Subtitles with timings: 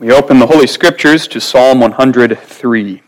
[0.00, 3.02] We open the Holy Scriptures to Psalm 103.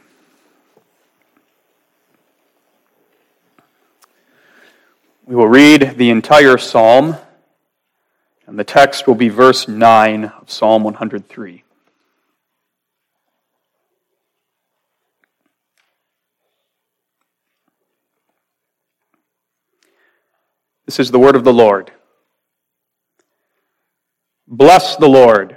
[5.27, 7.17] We will read the entire psalm,
[8.47, 11.65] and the text will be verse 9 of Psalm 103.
[20.85, 21.91] This is the word of the Lord.
[24.47, 25.57] Bless the Lord,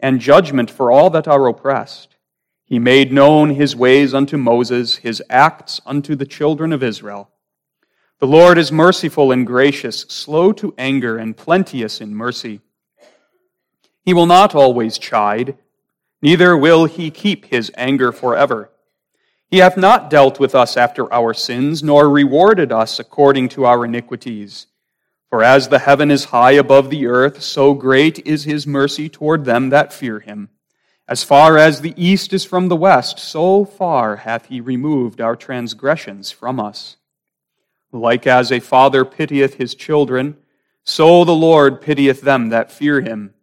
[0.00, 2.16] and judgment for all that are oppressed.
[2.64, 7.30] He made known his ways unto Moses, his acts unto the children of Israel.
[8.20, 12.60] The Lord is merciful and gracious, slow to anger, and plenteous in mercy.
[14.04, 15.56] He will not always chide,
[16.22, 18.70] neither will he keep his anger forever.
[19.48, 23.84] He hath not dealt with us after our sins, nor rewarded us according to our
[23.84, 24.66] iniquities.
[25.30, 29.44] For as the heaven is high above the earth, so great is his mercy toward
[29.44, 30.50] them that fear him.
[31.06, 35.36] As far as the east is from the west, so far hath he removed our
[35.36, 36.96] transgressions from us.
[37.92, 40.36] Like as a father pitieth his children,
[40.82, 43.34] so the Lord pitieth them that fear him.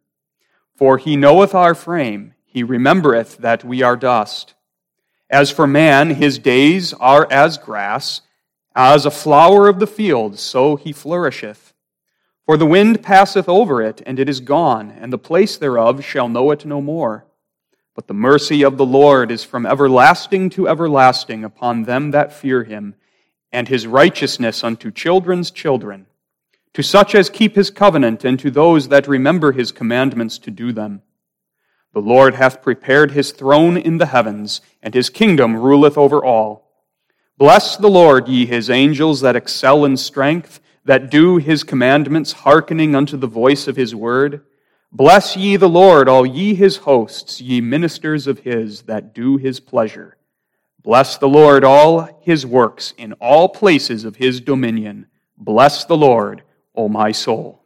[0.75, 4.55] For he knoweth our frame, he remembereth that we are dust.
[5.29, 8.21] As for man, his days are as grass,
[8.75, 11.66] as a flower of the field, so he flourisheth.
[12.47, 16.29] For the wind passeth over it, and it is gone, and the place thereof shall
[16.29, 17.25] know it no more.
[17.93, 22.63] But the mercy of the Lord is from everlasting to everlasting upon them that fear
[22.63, 22.95] him
[23.51, 26.05] and his righteousness unto children's children,
[26.73, 30.71] to such as keep his covenant, and to those that remember his commandments to do
[30.71, 31.01] them.
[31.93, 36.71] The Lord hath prepared his throne in the heavens, and his kingdom ruleth over all.
[37.37, 42.95] Bless the Lord, ye his angels that excel in strength, that do his commandments, hearkening
[42.95, 44.45] unto the voice of his word.
[44.89, 49.59] Bless ye the Lord, all ye his hosts, ye ministers of his that do his
[49.59, 50.15] pleasure.
[50.81, 55.07] Bless the Lord, all his works in all places of his dominion.
[55.37, 56.43] Bless the Lord,
[56.73, 57.61] O my soul.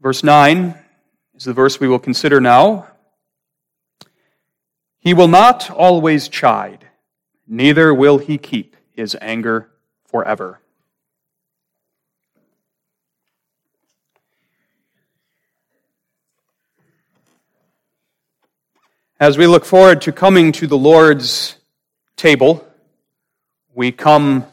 [0.00, 0.74] Verse 9
[1.36, 2.88] is the verse we will consider now.
[4.98, 6.88] He will not always chide,
[7.46, 9.70] neither will he keep his anger
[10.06, 10.60] forever.
[19.20, 21.54] As we look forward to coming to the Lord's
[22.16, 22.66] table,
[23.72, 24.44] we come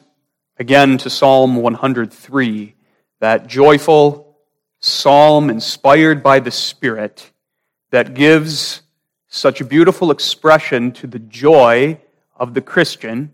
[0.60, 2.76] again to Psalm 103,
[3.22, 4.38] that joyful
[4.80, 7.32] psalm inspired by the Spirit
[7.90, 8.84] that gives
[9.28, 12.00] such a beautiful expression to the joy
[12.36, 13.34] of the Christian,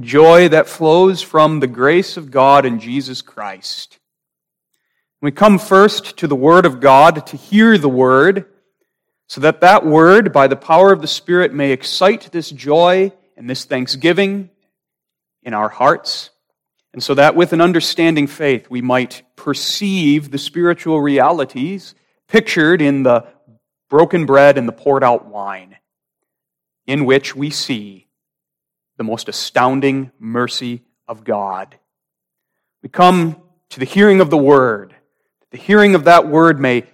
[0.00, 3.98] joy that flows from the grace of God in Jesus Christ.
[5.20, 8.46] We come first to the Word of God to hear the Word
[9.28, 13.50] so that that word, by the power of the Spirit, may excite this joy and
[13.50, 14.50] this thanksgiving
[15.42, 16.30] in our hearts,
[16.92, 21.94] and so that with an understanding faith we might perceive the spiritual realities
[22.28, 23.26] pictured in the
[23.88, 25.76] broken bread and the poured out wine,
[26.86, 28.05] in which we see
[28.96, 31.76] the most astounding mercy of God.
[32.82, 33.40] We come
[33.70, 34.94] to the hearing of the word.
[35.50, 36.84] The hearing of that word may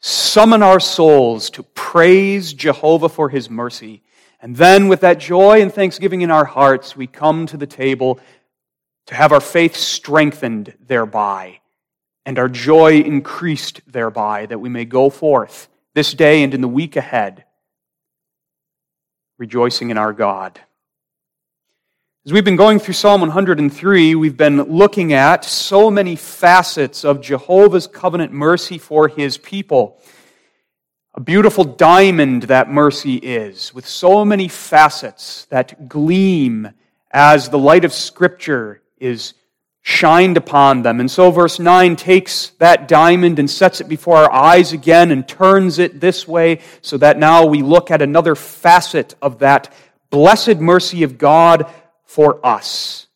[0.00, 4.02] summon our souls to praise Jehovah for his mercy.
[4.40, 8.20] And then, with that joy and thanksgiving in our hearts, we come to the table
[9.06, 11.60] to have our faith strengthened thereby
[12.26, 16.68] and our joy increased thereby, that we may go forth this day and in the
[16.68, 17.44] week ahead,
[19.38, 20.60] rejoicing in our God.
[22.26, 27.20] As we've been going through Psalm 103, we've been looking at so many facets of
[27.20, 30.00] Jehovah's covenant mercy for his people.
[31.14, 36.68] A beautiful diamond that mercy is, with so many facets that gleam
[37.12, 39.34] as the light of Scripture is
[39.82, 40.98] shined upon them.
[40.98, 45.28] And so verse 9 takes that diamond and sets it before our eyes again and
[45.28, 49.72] turns it this way so that now we look at another facet of that
[50.10, 51.72] blessed mercy of God
[52.16, 53.08] for us.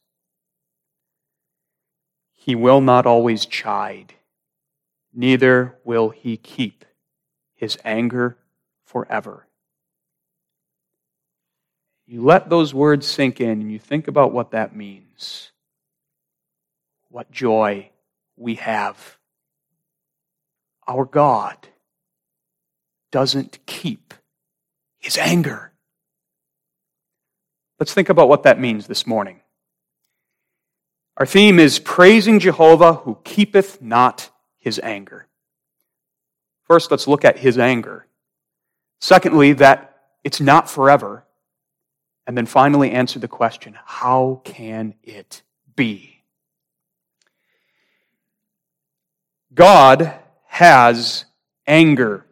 [2.34, 4.12] He will not always chide,
[5.14, 6.84] neither will he keep
[7.54, 8.36] his anger
[8.84, 9.46] forever.
[12.06, 15.50] You let those words sink in and you think about what that means.
[17.08, 17.88] What joy
[18.36, 19.16] we have.
[20.86, 21.56] Our God
[23.10, 24.12] doesn't keep
[24.98, 25.69] his anger.
[27.80, 29.40] Let's think about what that means this morning.
[31.16, 35.26] Our theme is praising Jehovah who keepeth not his anger.
[36.64, 38.06] First, let's look at his anger.
[39.00, 41.24] Secondly, that it's not forever.
[42.26, 45.42] And then finally, answer the question how can it
[45.74, 46.22] be?
[49.54, 50.12] God
[50.46, 51.24] has
[51.66, 52.26] anger.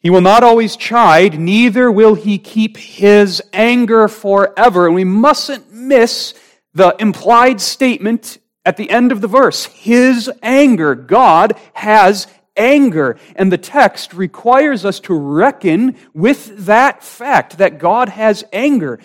[0.00, 4.86] He will not always chide, neither will he keep his anger forever.
[4.86, 6.34] And we mustn't miss
[6.72, 9.64] the implied statement at the end of the verse.
[9.66, 10.94] His anger.
[10.94, 13.18] God has anger.
[13.34, 19.00] And the text requires us to reckon with that fact that God has anger.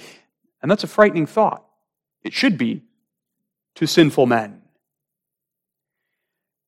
[0.61, 1.65] And that's a frightening thought.
[2.23, 2.83] It should be
[3.75, 4.62] to sinful men.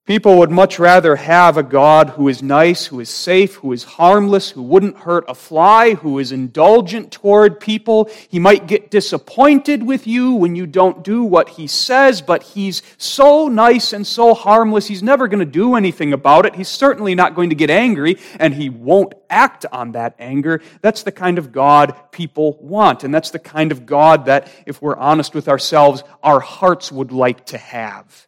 [0.06, 3.84] People would much rather have a God who is nice, who is safe, who is
[3.84, 8.08] harmless, who wouldn't hurt a fly, who is indulgent toward people.
[8.30, 12.84] He might get disappointed with you when you don't do what he says, but he's
[13.00, 16.54] so nice and so harmless, he's never going to do anything about it.
[16.54, 20.62] He's certainly not going to get angry, and he won't act on that anger.
[20.82, 24.84] That's the kind of God people want, and that's the kind of God that, if
[24.84, 28.28] we're honest with ourselves, our hearts would like to have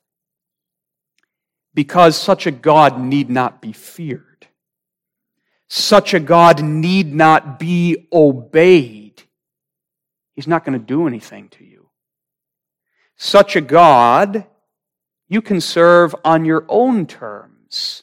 [1.77, 4.47] because such a God need not be feared.
[5.69, 9.21] Such a God need not be obeyed.
[10.33, 11.89] He's not going to do anything to you.
[13.15, 14.47] Such a God
[15.27, 18.01] you can serve on your own terms.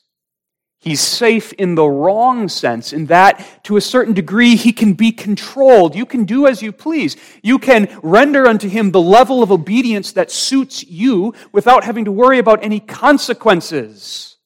[0.84, 5.12] He's safe in the wrong sense, in that to a certain degree he can be
[5.12, 5.96] controlled.
[5.96, 7.16] You can do as you please.
[7.42, 12.12] You can render unto him the level of obedience that suits you without having to
[12.12, 14.36] worry about any consequences.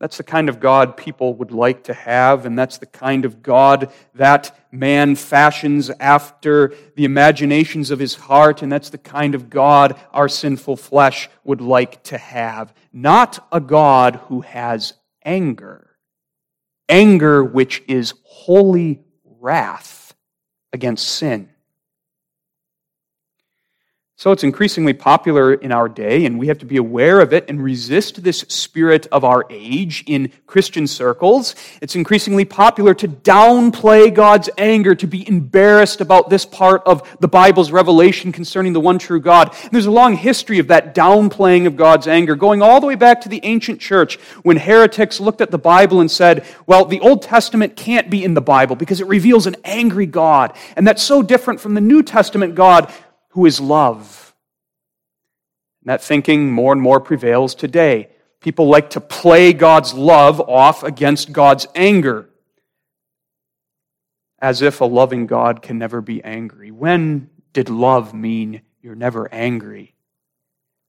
[0.00, 3.42] That's the kind of God people would like to have, and that's the kind of
[3.42, 9.50] God that man fashions after the imaginations of his heart, and that's the kind of
[9.50, 12.74] God our sinful flesh would like to have.
[12.92, 15.96] Not a God who has anger.
[16.88, 20.14] Anger which is holy wrath
[20.72, 21.51] against sin.
[24.16, 27.46] So it's increasingly popular in our day, and we have to be aware of it
[27.48, 31.56] and resist this spirit of our age in Christian circles.
[31.80, 37.26] It's increasingly popular to downplay God's anger, to be embarrassed about this part of the
[37.26, 39.56] Bible's revelation concerning the one true God.
[39.62, 42.94] And there's a long history of that downplaying of God's anger, going all the way
[42.94, 47.00] back to the ancient church when heretics looked at the Bible and said, well, the
[47.00, 50.54] Old Testament can't be in the Bible because it reveals an angry God.
[50.76, 52.92] And that's so different from the New Testament God
[53.32, 54.34] who is love.
[55.82, 58.08] And that thinking more and more prevails today.
[58.40, 62.28] People like to play God's love off against God's anger,
[64.40, 66.70] as if a loving God can never be angry.
[66.70, 69.94] When did love mean you're never angry?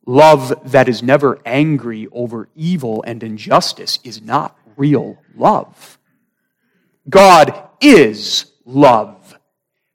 [0.06, 5.98] Love that is never angry over evil and injustice is not real love.
[7.10, 9.23] God is love.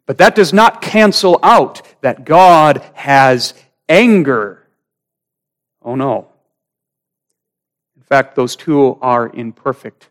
[0.08, 3.52] But that does not cancel out that God has
[3.90, 4.66] anger.
[5.82, 6.28] Oh no.
[7.94, 10.08] In fact, those two are in perfect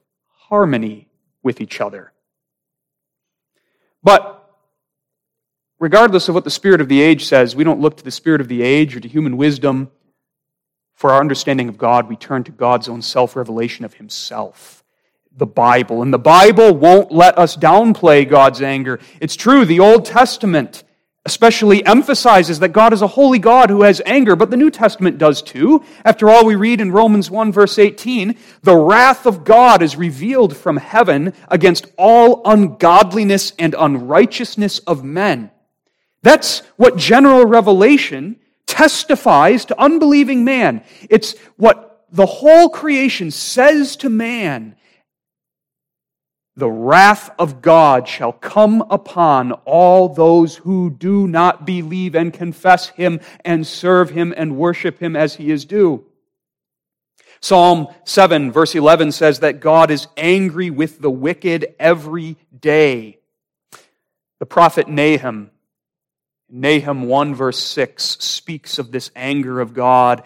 [0.50, 1.08] harmony
[1.42, 2.14] with each other.
[4.04, 4.48] But
[5.80, 8.40] regardless of what the spirit of the age says, we don't look to the spirit
[8.40, 9.90] of the age or to human wisdom
[10.94, 12.08] for our understanding of God.
[12.08, 14.77] We turn to God's own self revelation of Himself
[15.38, 16.02] the Bible.
[16.02, 19.00] And the Bible won't let us downplay God's anger.
[19.22, 20.84] It's true, the Old Testament
[21.28, 25.18] especially emphasizes that God is a holy God who has anger, but the New Testament
[25.18, 25.84] does too.
[26.06, 30.56] After all, we read in Romans 1 verse 18, the wrath of God is revealed
[30.56, 35.52] from heaven against all ungodliness and unrighteousness of men.
[36.24, 40.82] That's what general revelation testifies to unbelieving man.
[41.10, 44.78] It's what the whole creation says to man
[46.58, 52.90] the wrath of God shall come upon all those who do not believe and confess
[52.90, 56.04] him and serve him and worship him as he is due.
[57.42, 63.20] Psalm 7 verse 11 says that God is angry with the wicked every day.
[64.40, 65.52] The prophet Nahum,
[66.50, 70.24] Nahum 1 verse 6 speaks of this anger of God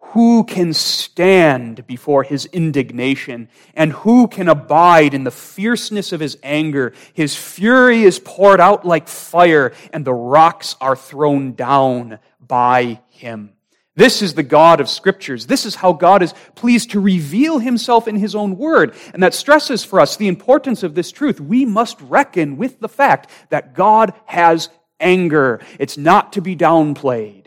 [0.00, 3.48] who can stand before his indignation?
[3.74, 6.92] And who can abide in the fierceness of his anger?
[7.12, 13.52] His fury is poured out like fire, and the rocks are thrown down by him.
[13.94, 15.46] This is the God of scriptures.
[15.46, 18.94] This is how God is pleased to reveal himself in his own word.
[19.12, 21.40] And that stresses for us the importance of this truth.
[21.40, 25.60] We must reckon with the fact that God has anger.
[25.78, 27.39] It's not to be downplayed.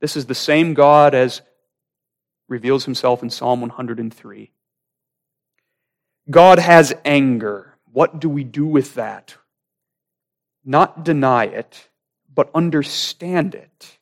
[0.00, 1.42] This is the same God as
[2.48, 4.50] reveals himself in Psalm 103.
[6.30, 7.74] God has anger.
[7.92, 9.36] What do we do with that?
[10.64, 11.88] Not deny it,
[12.32, 13.98] but understand it.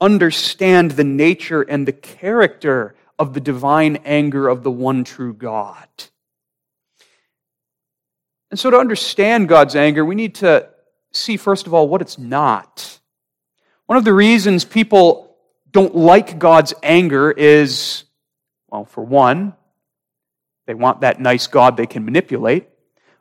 [0.00, 5.88] Understand the nature and the character of the divine anger of the one true God.
[8.50, 10.68] And so, to understand God's anger, we need to
[11.12, 13.00] see, first of all, what it's not.
[13.88, 15.34] One of the reasons people
[15.70, 18.04] don't like God's anger is,
[18.70, 19.54] well, for one,
[20.66, 22.68] they want that nice God they can manipulate.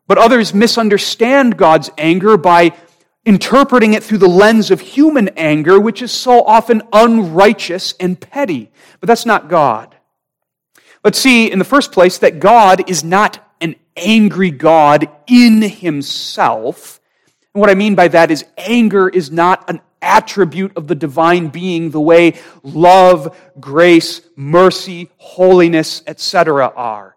[0.07, 2.73] But others misunderstand God's anger by
[3.23, 8.69] interpreting it through the lens of human anger, which is so often unrighteous and petty.
[8.99, 9.95] But that's not God.
[11.01, 16.99] Let's see, in the first place, that God is not an angry God in himself.
[17.53, 21.47] And what I mean by that is anger is not an attribute of the divine
[21.47, 26.71] being the way love, grace, mercy, holiness, etc.
[26.75, 27.15] are.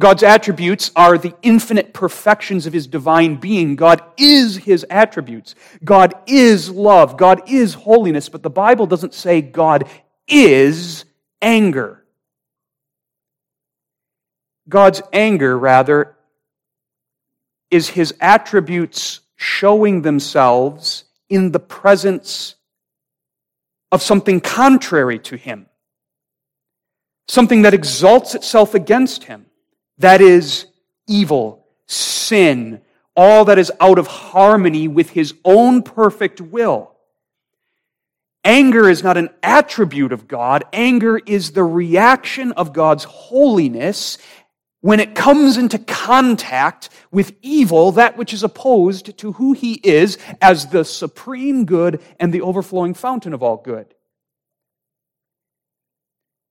[0.00, 3.76] God's attributes are the infinite perfections of his divine being.
[3.76, 5.54] God is his attributes.
[5.84, 7.16] God is love.
[7.16, 8.28] God is holiness.
[8.28, 9.88] But the Bible doesn't say God
[10.26, 11.04] is
[11.40, 12.02] anger.
[14.68, 16.16] God's anger, rather,
[17.70, 22.56] is his attributes showing themselves in the presence
[23.90, 25.64] of something contrary to him,
[27.26, 29.46] something that exalts itself against him.
[29.96, 30.66] That is
[31.08, 32.82] evil, sin,
[33.16, 36.92] all that is out of harmony with his own perfect will.
[38.44, 40.64] Anger is not an attribute of God.
[40.74, 44.18] Anger is the reaction of God's holiness
[44.82, 50.18] when it comes into contact with evil, that which is opposed to who he is
[50.40, 53.94] as the supreme good and the overflowing fountain of all good.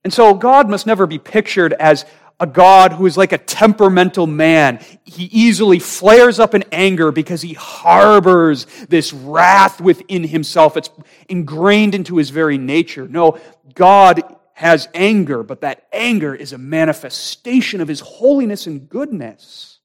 [0.03, 2.05] And so God must never be pictured as
[2.39, 4.79] a God who is like a temperamental man.
[5.03, 10.77] He easily flares up in anger because he harbors this wrath within himself.
[10.77, 10.89] It's
[11.29, 13.07] ingrained into his very nature.
[13.07, 13.39] No,
[13.75, 14.23] God
[14.61, 19.79] has anger, but that anger is a manifestation of his holiness and goodness.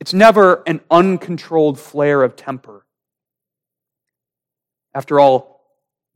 [0.00, 2.84] It's never an uncontrolled flare of temper.
[4.92, 5.60] After all,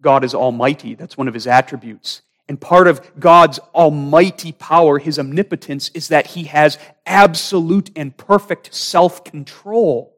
[0.03, 0.97] God is almighty.
[0.97, 2.23] That's one of his attributes.
[2.49, 8.75] And part of God's almighty power, his omnipotence, is that he has absolute and perfect
[8.75, 10.17] self control.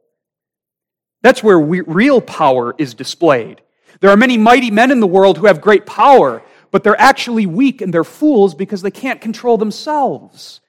[1.21, 3.61] That's where we, real power is displayed.
[4.01, 7.47] There are many mighty men in the world who have great power, but they're actually
[7.47, 10.61] weak and they're fools because they can't control themselves.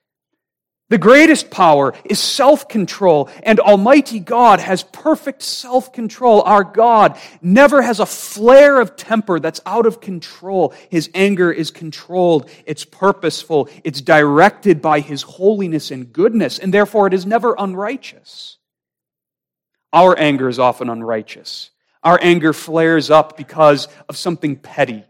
[0.89, 6.41] The greatest power is self control, and Almighty God has perfect self control.
[6.43, 10.73] Our God never has a flare of temper that's out of control.
[10.89, 17.07] His anger is controlled, it's purposeful, it's directed by His holiness and goodness, and therefore
[17.07, 18.57] it is never unrighteous.
[19.91, 21.71] Our anger is often unrighteous.
[22.01, 25.03] Our anger flares up because of something petty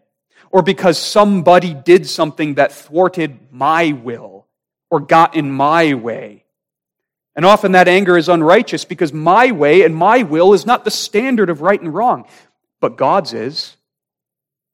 [0.52, 4.46] or because somebody did something that thwarted my will
[4.90, 6.44] or got in my way.
[7.36, 10.92] And often that anger is unrighteous because my way and my will is not the
[10.92, 12.28] standard of right and wrong,
[12.80, 13.78] but God's is.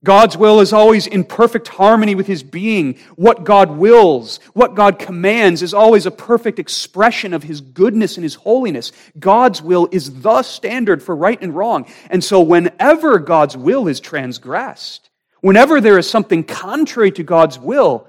[0.04, 3.00] God's will is always in perfect harmony with His being.
[3.16, 8.24] What God wills, what God commands is always a perfect expression of His goodness and
[8.24, 8.92] His holiness.
[9.18, 11.86] God's will is the standard for right and wrong.
[12.10, 15.10] And so whenever God's will is transgressed,
[15.44, 18.08] Whenever there is something contrary to God's will,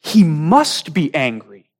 [0.00, 1.70] he must be angry.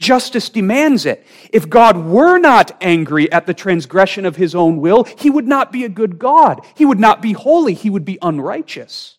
[0.00, 1.24] Justice demands it.
[1.52, 5.70] If God were not angry at the transgression of his own will, he would not
[5.70, 6.66] be a good God.
[6.74, 7.74] He would not be holy.
[7.74, 9.18] He would be unrighteous.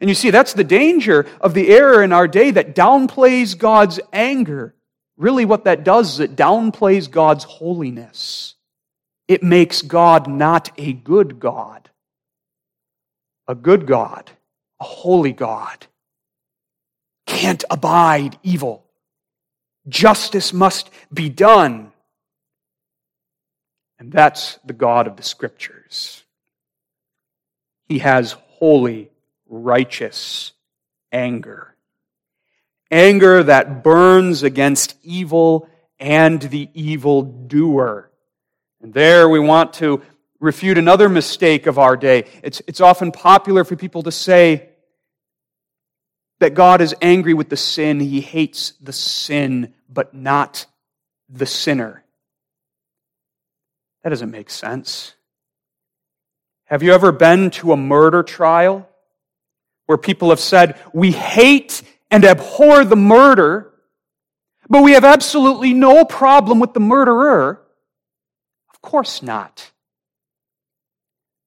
[0.00, 4.00] And you see, that's the danger of the error in our day that downplays God's
[4.10, 4.74] anger.
[5.18, 8.54] Really, what that does is it downplays God's holiness.
[9.26, 11.87] It makes God not a good God
[13.48, 14.30] a good God,
[14.78, 15.86] a holy God,
[17.26, 18.84] can't abide evil.
[19.88, 21.92] Justice must be done.
[23.98, 26.22] And that's the God of the Scriptures.
[27.86, 29.10] He has holy,
[29.48, 30.52] righteous
[31.10, 31.74] anger.
[32.90, 38.10] Anger that burns against evil and the evil doer.
[38.82, 40.02] And there we want to
[40.40, 42.24] refute another mistake of our day.
[42.42, 44.68] It's, it's often popular for people to say
[46.40, 50.66] that God is angry with the sin, he hates the sin, but not
[51.28, 52.04] the sinner.
[54.02, 55.14] That doesn't make sense.
[56.66, 58.88] Have you ever been to a murder trial
[59.86, 63.72] where people have said, We hate and abhor the murder,
[64.68, 67.62] but we have absolutely no problem with the murderer?
[68.72, 69.72] Of course not.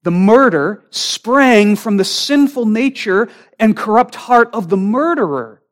[0.02, 3.28] The murder sprang from the sinful nature
[3.58, 5.62] and corrupt heart of the murderer.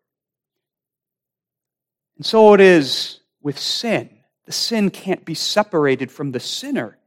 [2.16, 4.10] And so it is with sin.
[4.46, 6.98] The sin can't be separated from the sinner.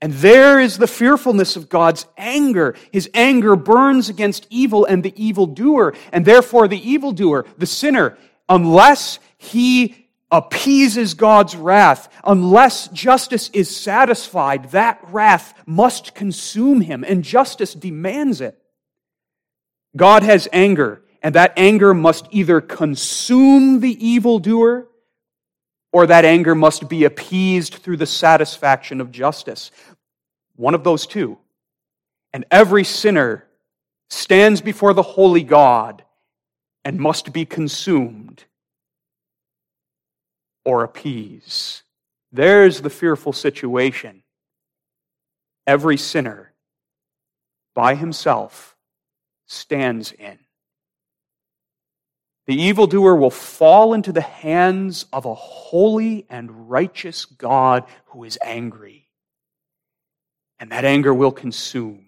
[0.00, 2.74] And there is the fearfulness of God's anger.
[2.92, 5.94] His anger burns against evil and the evildoer.
[6.12, 14.70] And therefore, the evildoer, the sinner, unless he appeases God's wrath, unless justice is satisfied,
[14.70, 18.58] that wrath must consume him, and justice demands it.
[19.96, 24.88] God has anger, and that anger must either consume the evildoer
[25.92, 29.70] or that anger must be appeased through the satisfaction of justice.
[30.56, 31.38] One of those two.
[32.32, 33.46] And every sinner
[34.10, 36.04] stands before the holy God
[36.84, 38.44] and must be consumed
[40.64, 41.82] or appease.
[42.32, 44.22] There's the fearful situation.
[45.66, 46.52] Every sinner
[47.74, 48.76] by himself
[49.46, 50.38] stands in.
[52.46, 58.38] The evildoer will fall into the hands of a holy and righteous God who is
[58.42, 59.08] angry.
[60.58, 62.04] And that anger will consume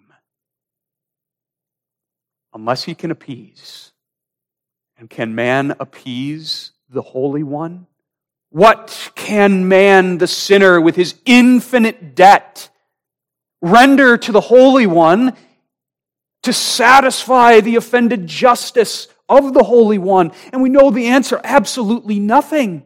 [2.53, 3.91] unless he can appease.
[4.97, 7.87] And can man appease the Holy One?
[8.49, 12.69] What can man, the sinner, with his infinite debt,
[13.61, 15.35] render to the Holy One
[16.43, 20.31] to satisfy the offended justice of the Holy One?
[20.53, 22.83] And we know the answer absolutely nothing.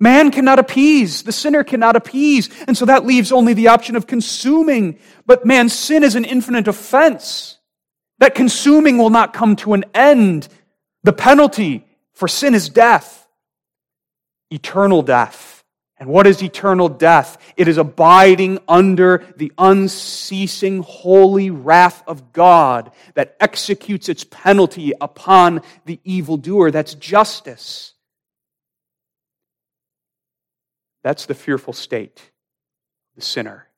[0.00, 4.08] Man cannot appease, the sinner cannot appease, and so that leaves only the option of
[4.08, 4.98] consuming.
[5.26, 7.58] But man's sin is an infinite offense.
[8.18, 10.48] That consuming will not come to an end.
[11.04, 13.21] The penalty for sin is death,
[14.52, 15.64] eternal death.
[15.98, 17.38] And what is eternal death?
[17.56, 25.62] It is abiding under the unceasing holy wrath of God that executes its penalty upon
[25.84, 26.72] the evildoer.
[26.72, 27.94] That's justice.
[31.04, 32.20] That's the fearful state
[33.14, 33.68] the sinner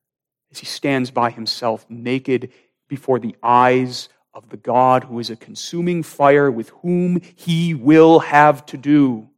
[0.50, 2.52] as he stands by himself naked
[2.88, 8.20] before the eyes of the God who is a consuming fire with whom he will
[8.20, 9.28] have to do.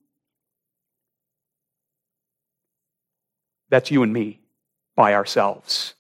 [3.68, 4.40] That's you and me
[4.94, 5.94] by ourselves.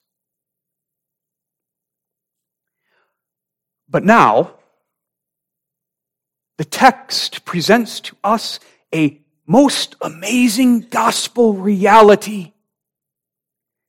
[3.88, 4.52] But now,
[6.58, 8.58] the text presents to us
[8.94, 12.52] a most amazing gospel reality.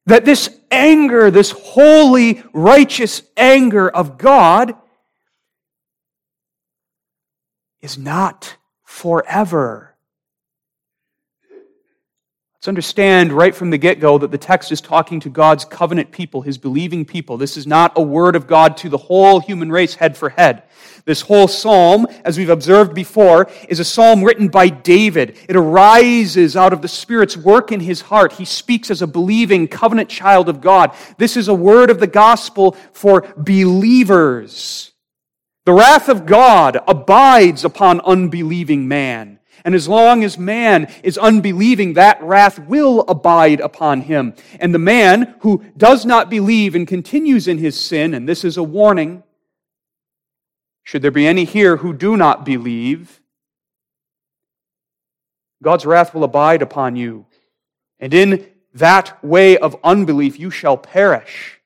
[0.05, 4.75] That this anger, this holy, righteous anger of God,
[7.81, 9.96] is not forever.
[12.67, 16.11] Let's understand right from the get go that the text is talking to God's covenant
[16.11, 17.37] people, his believing people.
[17.37, 20.63] This is not a word of God to the whole human race, head for head.
[21.05, 25.37] This whole psalm, as we've observed before, is a psalm written by David.
[25.47, 28.33] It arises out of the Spirit's work in his heart.
[28.33, 30.93] He speaks as a believing covenant child of God.
[31.17, 34.91] This is a word of the gospel for believers.
[35.63, 39.36] The wrath of God abides upon unbelieving man.
[39.67, 44.33] And as long as man is unbelieving, that wrath will abide upon him.
[44.61, 48.55] And the man who does not believe and continues in his sin, and this is
[48.55, 49.23] a warning,
[50.83, 53.19] should there be any here who do not believe,
[55.61, 57.25] God's wrath will abide upon you.
[57.99, 61.59] And in that way of unbelief, you shall perish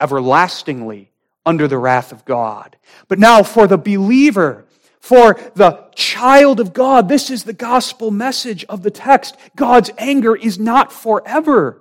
[0.00, 1.12] everlastingly
[1.44, 2.78] under the wrath of God.
[3.06, 4.64] But now, for the believer,
[5.00, 9.36] for the child of God, this is the gospel message of the text.
[9.56, 11.80] God's anger is not forever.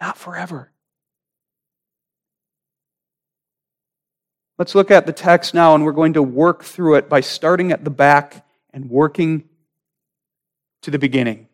[0.00, 0.70] Not forever.
[4.58, 7.72] Let's look at the text now, and we're going to work through it by starting
[7.72, 9.48] at the back and working
[10.82, 11.48] to the beginning.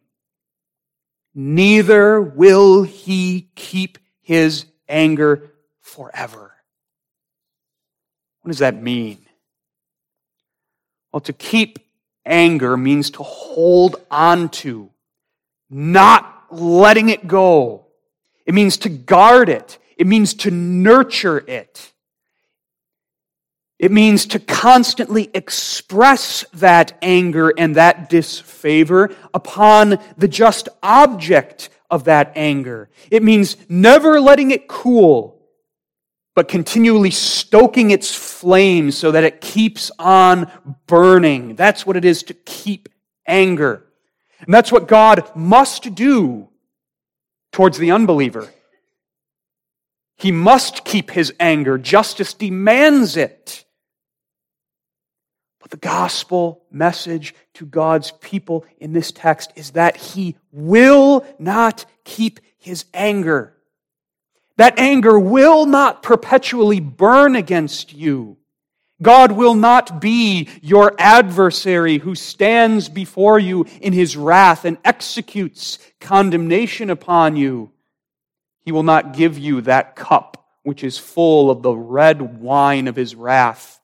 [1.35, 6.53] Neither will he keep his anger forever.
[8.43, 9.19] What does that mean?
[11.13, 11.79] Well, to keep
[12.25, 14.91] anger means to hold on to,
[15.69, 17.87] not letting it go.
[18.47, 19.79] It means to guard it.
[19.97, 21.93] It means to nurture it.
[23.79, 32.05] It means to constantly express that anger and that disfavor upon the just object of
[32.05, 32.91] that anger.
[33.11, 35.40] It means never letting it cool,
[36.41, 40.51] but continually stoking its flame so that it keeps on
[40.87, 41.55] burning.
[41.55, 42.89] That's what it is to keep
[43.27, 43.85] anger.
[44.47, 46.49] And that's what God must do
[47.53, 48.49] towards the unbeliever.
[50.17, 51.77] He must keep his anger.
[51.77, 53.67] Justice demands it.
[55.61, 61.85] But the gospel message to God's people in this text is that he will not
[62.05, 63.59] keep his anger.
[64.61, 68.37] That anger will not perpetually burn against you.
[69.01, 75.79] God will not be your adversary who stands before you in his wrath and executes
[75.99, 77.73] condemnation upon you.
[78.63, 82.97] He will not give you that cup which is full of the red wine of
[82.97, 83.81] his wrath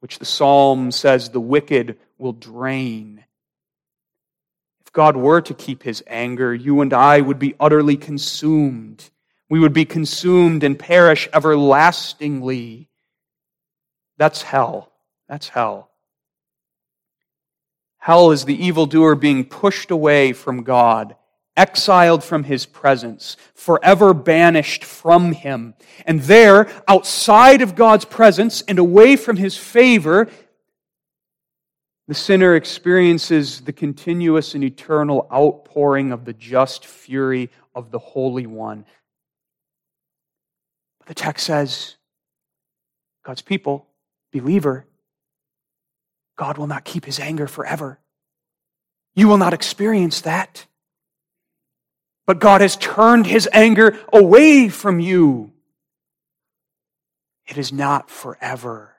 [0.00, 3.24] which the psalm says the wicked will drain.
[4.84, 9.08] If God were to keep his anger, you and I would be utterly consumed.
[9.50, 12.88] We would be consumed and perish everlastingly.
[14.16, 14.92] That's hell.
[15.28, 15.90] That's hell.
[17.98, 21.16] Hell is the evildoer being pushed away from God
[21.58, 25.74] exiled from his presence, forever banished from him.
[26.06, 30.28] And there, outside of God's presence and away from his favor,
[32.06, 38.46] the sinner experiences the continuous and eternal outpouring of the just fury of the Holy
[38.46, 38.86] One.
[41.08, 41.96] The text says,
[43.24, 43.86] God's people,
[44.30, 44.84] believer,
[46.36, 47.98] God will not keep his anger forever.
[49.14, 50.66] You will not experience that.
[52.26, 55.52] But God has turned his anger away from you.
[57.46, 58.97] It is not forever.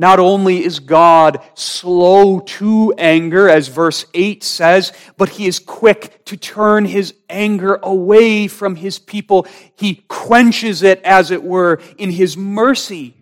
[0.00, 6.24] Not only is God slow to anger, as verse 8 says, but he is quick
[6.26, 9.44] to turn his anger away from his people.
[9.74, 13.16] He quenches it, as it were, in his mercy.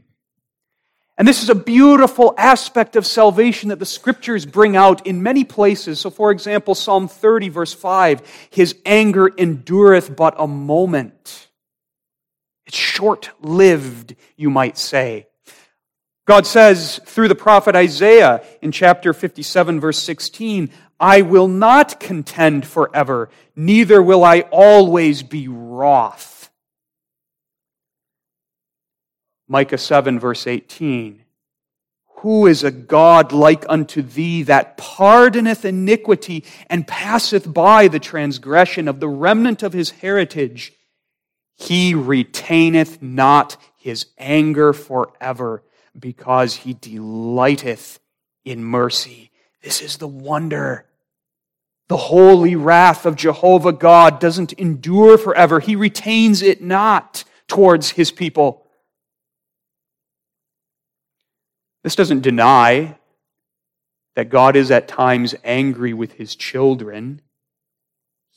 [1.17, 5.45] And this is a beautiful aspect of salvation that the scriptures bring out in many
[5.45, 5.99] places.
[5.99, 11.49] So, for example, Psalm 30, verse 5 His anger endureth but a moment.
[12.67, 15.29] It's short lived, you might say.
[16.27, 22.67] God says through the prophet Isaiah in chapter 57, verse 16, I will not contend
[22.67, 26.51] forever, neither will I always be wroth.
[29.47, 31.23] Micah 7, verse 18.
[32.21, 38.89] Who is a God like unto thee that pardoneth iniquity and passeth by the transgression
[38.89, 40.73] of the remnant of his heritage?
[41.55, 45.63] He retaineth not his anger forever
[45.99, 47.99] because he delighteth
[48.45, 49.31] in mercy.
[49.63, 50.87] This is the wonder.
[51.89, 55.61] The holy wrath of Jehovah God doesn't endure forever.
[55.61, 58.67] He retains it not towards his people.
[61.85, 62.99] This doesn't deny
[64.17, 67.21] that God is at times angry with his children.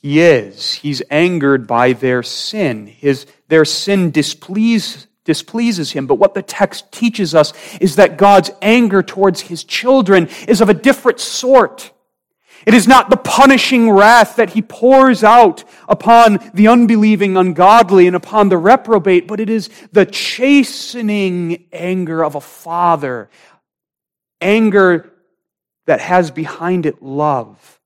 [0.02, 0.74] He is.
[0.74, 2.86] He's angered by their sin.
[2.86, 6.08] His, their sin displease, displeases him.
[6.08, 10.70] But what the text teaches us is that God's anger towards his children is of
[10.70, 11.92] a different sort.
[12.66, 18.16] It is not the punishing wrath that he pours out upon the unbelieving, ungodly, and
[18.16, 23.30] upon the reprobate, but it is the chastening anger of a father.
[24.42, 25.14] Anger
[25.86, 27.80] that has behind it love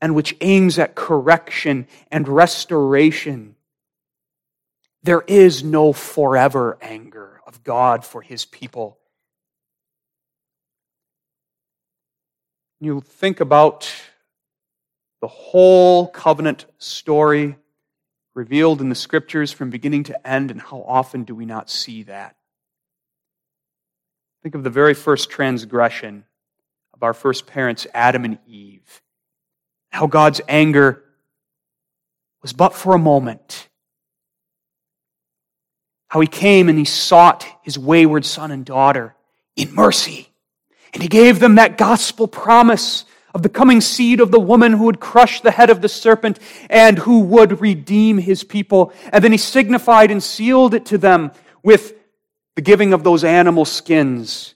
[0.00, 3.53] and which aims at correction and restoration.
[5.04, 8.98] There is no forever anger of God for his people.
[12.84, 13.90] you think about
[15.20, 17.56] the whole covenant story
[18.34, 22.02] revealed in the scriptures from beginning to end, and how often do we not see
[22.02, 22.36] that?
[24.42, 26.24] Think of the very first transgression
[26.92, 29.02] of our first parents, Adam and Eve.
[29.90, 31.02] How God's anger
[32.42, 33.68] was but for a moment.
[36.14, 39.16] How he came and he sought his wayward son and daughter
[39.56, 40.28] in mercy.
[40.92, 44.84] And he gave them that gospel promise of the coming seed of the woman who
[44.84, 46.38] would crush the head of the serpent
[46.70, 48.92] and who would redeem his people.
[49.12, 51.32] And then he signified and sealed it to them
[51.64, 51.94] with
[52.54, 54.54] the giving of those animal skins,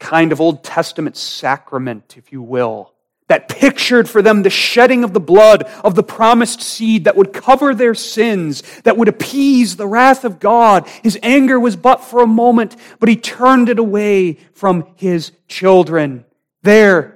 [0.00, 2.94] kind of Old Testament sacrament, if you will,
[3.28, 7.32] that pictured for them the shedding of the blood of the promised seed that would
[7.32, 10.86] cover their sins, that would appease the wrath of God.
[11.02, 16.24] His anger was but for a moment, but he turned it away from his children.
[16.62, 17.15] There,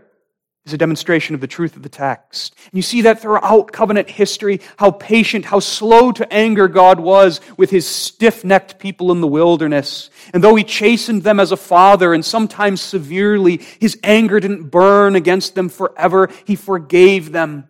[0.67, 2.55] is a demonstration of the truth of the text.
[2.65, 7.41] And you see that throughout covenant history, how patient, how slow to anger God was
[7.57, 10.11] with his stiff necked people in the wilderness.
[10.35, 15.17] And though he chastened them as a father and sometimes severely, his anger didn't burn
[15.17, 16.29] against them forever.
[16.45, 17.69] He forgave them,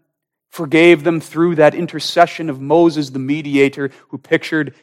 [0.50, 4.74] forgave them through that intercession of Moses, the mediator, who pictured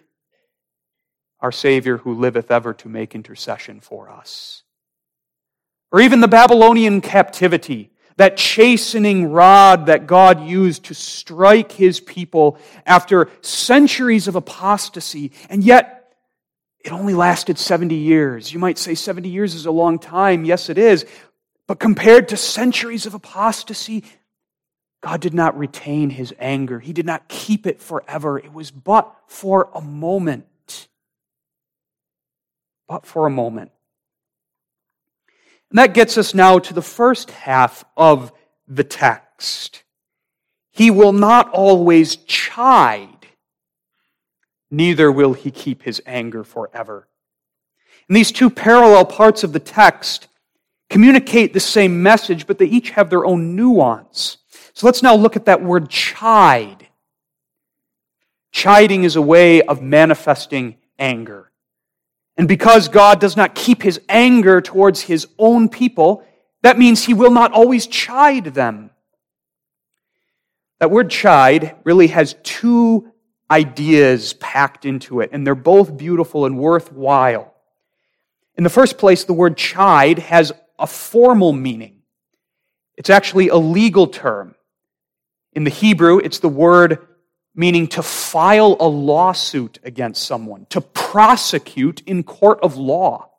[1.39, 4.63] our Savior who liveth ever to make intercession for us.
[5.91, 12.57] Or even the Babylonian captivity that chastening rod that God used to strike his people
[12.85, 15.31] after centuries of apostasy.
[15.49, 16.13] And yet,
[16.79, 18.51] it only lasted 70 years.
[18.51, 20.45] You might say 70 years is a long time.
[20.45, 21.05] Yes, it is.
[21.67, 24.03] But compared to centuries of apostasy,
[25.01, 26.79] God did not retain his anger.
[26.79, 28.39] He did not keep it forever.
[28.39, 30.87] It was but for a moment.
[32.87, 33.71] But for a moment.
[35.69, 38.31] And that gets us now to the first half of
[38.67, 39.83] the text.
[40.71, 43.27] He will not always chide,
[44.69, 47.07] neither will he keep his anger forever.
[48.07, 50.27] And these two parallel parts of the text
[50.89, 54.37] communicate the same message, but they each have their own nuance.
[54.73, 56.87] So let's now look at that word chide.
[58.51, 61.46] Chiding is a way of manifesting anger.
[62.37, 66.23] And because God does not keep his anger towards his own people,
[66.61, 68.91] that means he will not always chide them.
[70.79, 73.11] That word chide really has two
[73.49, 77.53] ideas packed into it, and they're both beautiful and worthwhile.
[78.55, 82.01] In the first place, the word chide has a formal meaning.
[82.97, 84.55] It's actually a legal term.
[85.53, 87.07] In the Hebrew, it's the word
[87.57, 93.29] meaning to file a lawsuit against someone, to prosecute in court of law.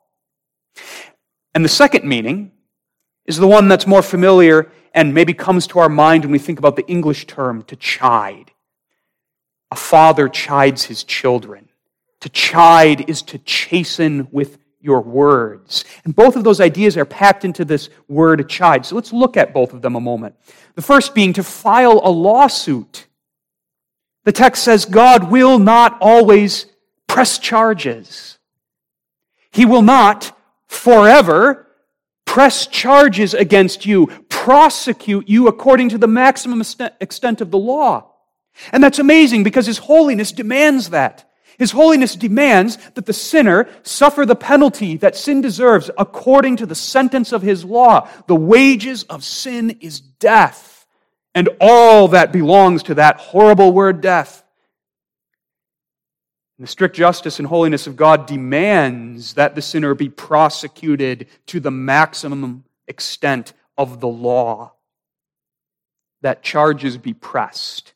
[1.55, 2.51] And the second meaning
[3.25, 6.59] is the one that's more familiar and maybe comes to our mind when we think
[6.59, 8.51] about the English term to chide.
[9.71, 11.69] A father chides his children.
[12.21, 15.85] To chide is to chasten with your words.
[16.03, 18.85] And both of those ideas are packed into this word chide.
[18.85, 20.35] So let's look at both of them a moment.
[20.75, 23.05] The first being to file a lawsuit.
[24.29, 26.67] The text says God will not always
[27.07, 28.37] press charges.
[29.49, 30.37] He will not
[30.67, 31.65] forever
[32.25, 36.61] press charges against you, prosecute you according to the maximum
[37.01, 38.11] extent of the law.
[38.71, 41.27] And that's amazing because His holiness demands that.
[41.57, 46.75] His holiness demands that the sinner suffer the penalty that sin deserves according to the
[46.75, 48.07] sentence of His law.
[48.27, 50.78] The wages of sin is death
[51.35, 54.43] and all that belongs to that horrible word death.
[56.57, 61.71] the strict justice and holiness of God demands that the sinner be prosecuted to the
[61.71, 64.73] maximum extent of the law,
[66.21, 67.93] that charges be pressed.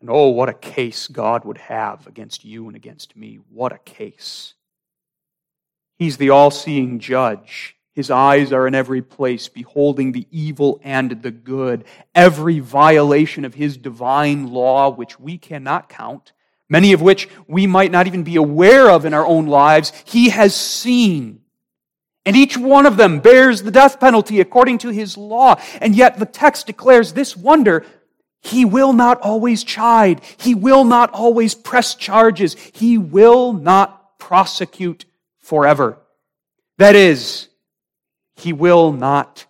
[0.00, 3.40] And oh, what a case God would have against you and against me.
[3.50, 4.54] What a case.
[5.98, 7.76] He's the all seeing judge.
[7.94, 13.54] His eyes are in every place, beholding the evil and the good, every violation of
[13.54, 16.32] his divine law, which we cannot count,
[16.68, 20.30] many of which we might not even be aware of in our own lives, he
[20.30, 21.40] has seen.
[22.24, 25.60] And each one of them bears the death penalty according to his law.
[25.80, 27.84] And yet the text declares this wonder
[28.42, 30.20] he will not always chide.
[30.36, 32.54] He will not always press charges.
[32.54, 35.04] He will not prosecute
[35.40, 35.98] forever.
[36.78, 37.48] That is,
[38.42, 39.46] he will not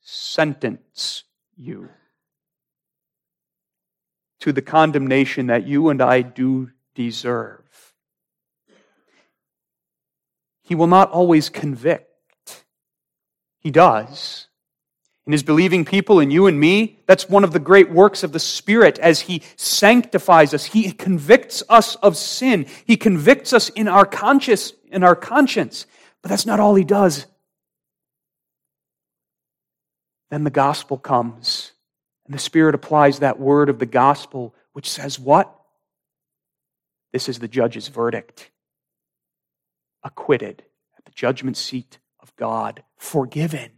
[0.00, 1.24] sentence
[1.56, 1.88] you
[4.38, 7.60] to the condemnation that you and I do deserve.
[10.62, 12.64] He will not always convict.
[13.58, 14.46] He does.
[15.26, 18.32] In his believing people, and you and me, that's one of the great works of
[18.32, 20.66] the Spirit as he sanctifies us.
[20.66, 22.66] He convicts us of sin.
[22.84, 25.86] He convicts us in our conscience, in our conscience.
[26.22, 27.26] But that's not all he does.
[30.30, 31.72] Then the gospel comes,
[32.24, 35.52] and the Spirit applies that word of the gospel, which says what?
[37.12, 38.50] This is the judge's verdict.
[40.04, 40.62] Acquitted
[40.96, 43.70] at the judgment seat of God, forgiven.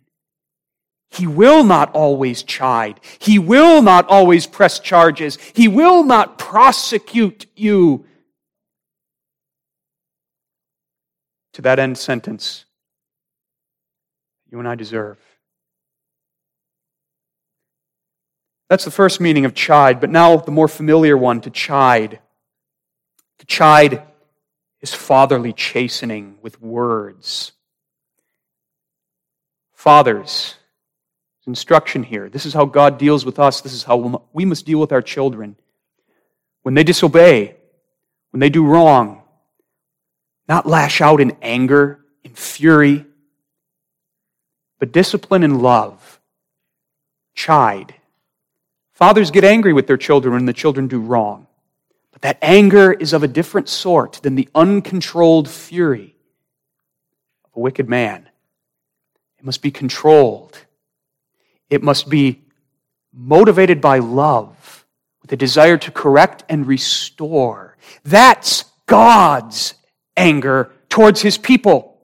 [1.10, 3.00] He will not always chide.
[3.18, 5.36] He will not always press charges.
[5.54, 8.06] He will not prosecute you.
[11.54, 12.64] To that end sentence,
[14.50, 15.18] you and I deserve.
[18.68, 22.20] That's the first meaning of chide, but now the more familiar one to chide.
[23.38, 24.02] To chide
[24.80, 27.52] is fatherly chastening with words.
[29.74, 30.54] Fathers,
[31.46, 32.28] instruction here.
[32.28, 33.60] This is how God deals with us.
[33.60, 35.56] This is how we must deal with our children.
[36.62, 37.56] When they disobey,
[38.30, 39.22] when they do wrong,
[40.48, 43.06] not lash out in anger, in fury,
[44.78, 46.20] but discipline in love.
[47.34, 47.94] Chide.
[49.02, 51.48] Fathers get angry with their children when the children do wrong.
[52.12, 56.14] But that anger is of a different sort than the uncontrolled fury
[57.44, 58.28] of a wicked man.
[59.40, 60.56] It must be controlled
[61.68, 62.42] it must be
[63.12, 64.86] motivated by love,
[65.20, 67.76] with a desire to correct and restore.
[68.04, 69.74] That's God's
[70.16, 71.98] anger towards his people.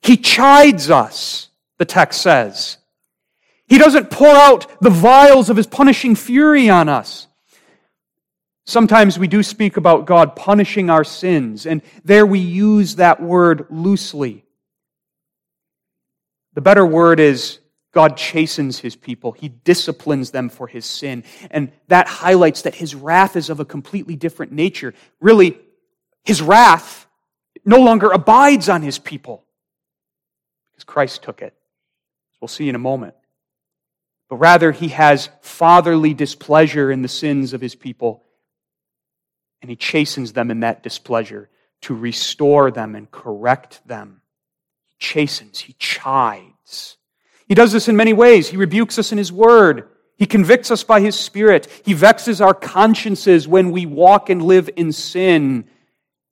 [0.00, 2.78] He chides us, the text says.
[3.70, 7.28] He doesn't pour out the vials of his punishing fury on us.
[8.66, 13.66] Sometimes we do speak about God punishing our sins, and there we use that word
[13.70, 14.44] loosely.
[16.54, 17.60] The better word is
[17.92, 19.30] God chastens his people.
[19.32, 21.22] He disciplines them for his sin.
[21.52, 24.94] And that highlights that his wrath is of a completely different nature.
[25.20, 25.56] Really,
[26.24, 27.06] his wrath
[27.64, 29.44] no longer abides on his people
[30.72, 31.54] because Christ took it.
[32.40, 33.14] We'll see in a moment.
[34.30, 38.22] But rather, he has fatherly displeasure in the sins of his people.
[39.60, 41.50] And he chastens them in that displeasure
[41.82, 44.22] to restore them and correct them.
[44.88, 46.96] He chastens, he chides.
[47.50, 48.48] He does this in many ways.
[48.48, 49.88] He rebukes us in His Word.
[50.16, 51.66] He convicts us by His Spirit.
[51.84, 55.64] He vexes our consciences when we walk and live in sin.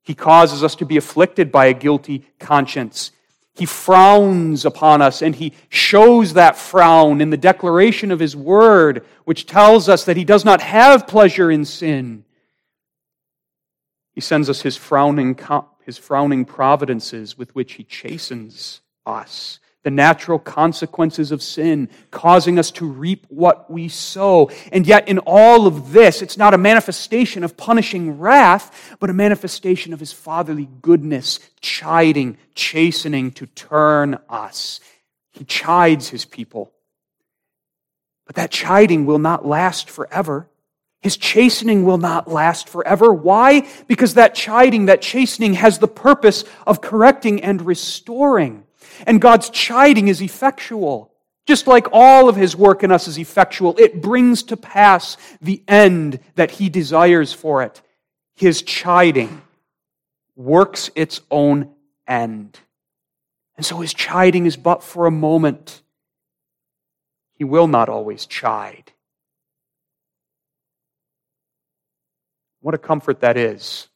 [0.05, 3.11] He causes us to be afflicted by a guilty conscience.
[3.59, 9.05] He frowns upon us and He shows that frown in the declaration of His Word,
[9.25, 12.25] which tells us that He does not have pleasure in sin.
[14.13, 15.39] He sends us His frowning,
[15.85, 22.71] his frowning providences with which He chastens us the natural consequences of sin, causing us
[22.71, 24.51] to reap what we sow.
[24.71, 29.15] And yet, in all of this, it's not a manifestation of punishing wrath, but a
[29.15, 34.81] manifestation of his fatherly goodness, chiding, chastening to turn us.
[35.33, 36.71] He chides his people.
[38.27, 40.51] But that chiding will not last forever.
[41.01, 43.11] His chastening will not last forever.
[43.11, 43.67] Why?
[43.87, 48.65] Because that chiding, that chastening has the purpose of correcting and restoring.
[49.07, 51.13] And God's chiding is effectual.
[51.47, 55.63] Just like all of his work in us is effectual, it brings to pass the
[55.67, 57.81] end that he desires for it.
[58.35, 59.41] His chiding
[60.37, 61.71] works its own
[62.07, 62.59] end.
[63.57, 65.83] And so his chiding is but for a moment.
[67.35, 68.93] He will not always chide.
[72.61, 73.89] What a comfort that is.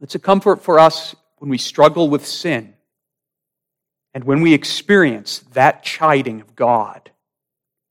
[0.00, 2.75] It's a comfort for us when we struggle with sin
[4.16, 7.10] and when we experience that chiding of God,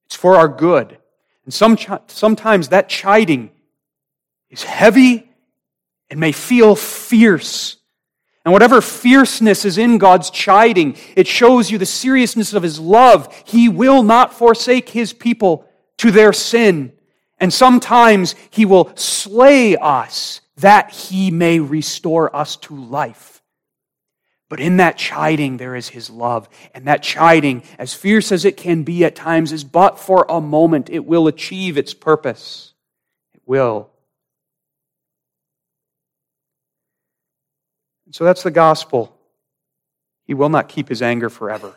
[0.08, 0.98] it's for our good.
[1.44, 3.52] And some, sometimes that chiding
[4.50, 5.30] is heavy
[6.10, 7.78] and may feel fierce.
[8.44, 13.32] And whatever fierceness is in God's chiding, it shows you the seriousness of His love.
[13.46, 16.92] He will not forsake His people to their sin.
[17.38, 23.35] And sometimes He will slay us that He may restore us to life.
[24.56, 26.48] But in that chiding, there is his love.
[26.74, 30.39] And that chiding, as fierce as it can be at times, is but for a
[30.39, 30.89] moment.
[30.89, 32.74] It will achieve its purpose.
[33.34, 33.89] It will.
[38.12, 39.13] So that's the gospel.
[40.24, 41.76] He will not keep his anger forever.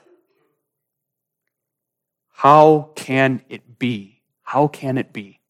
[2.31, 4.21] How can it be?
[4.44, 5.40] How can it be?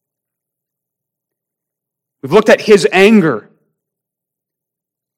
[2.23, 3.48] We've looked at his anger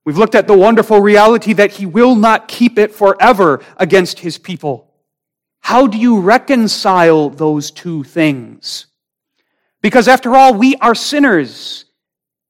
[0.03, 4.37] We've looked at the wonderful reality that he will not keep it forever against his
[4.37, 4.91] people.
[5.59, 8.87] How do you reconcile those two things?
[9.81, 11.85] Because after all, we are sinners.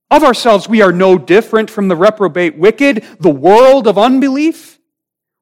[0.09, 4.79] Of ourselves, we are no different from the reprobate wicked, the world of unbelief.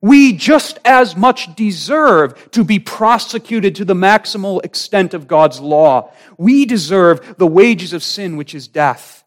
[0.01, 6.12] We just as much deserve to be prosecuted to the maximal extent of God's law.
[6.38, 9.24] We deserve the wages of sin, which is death.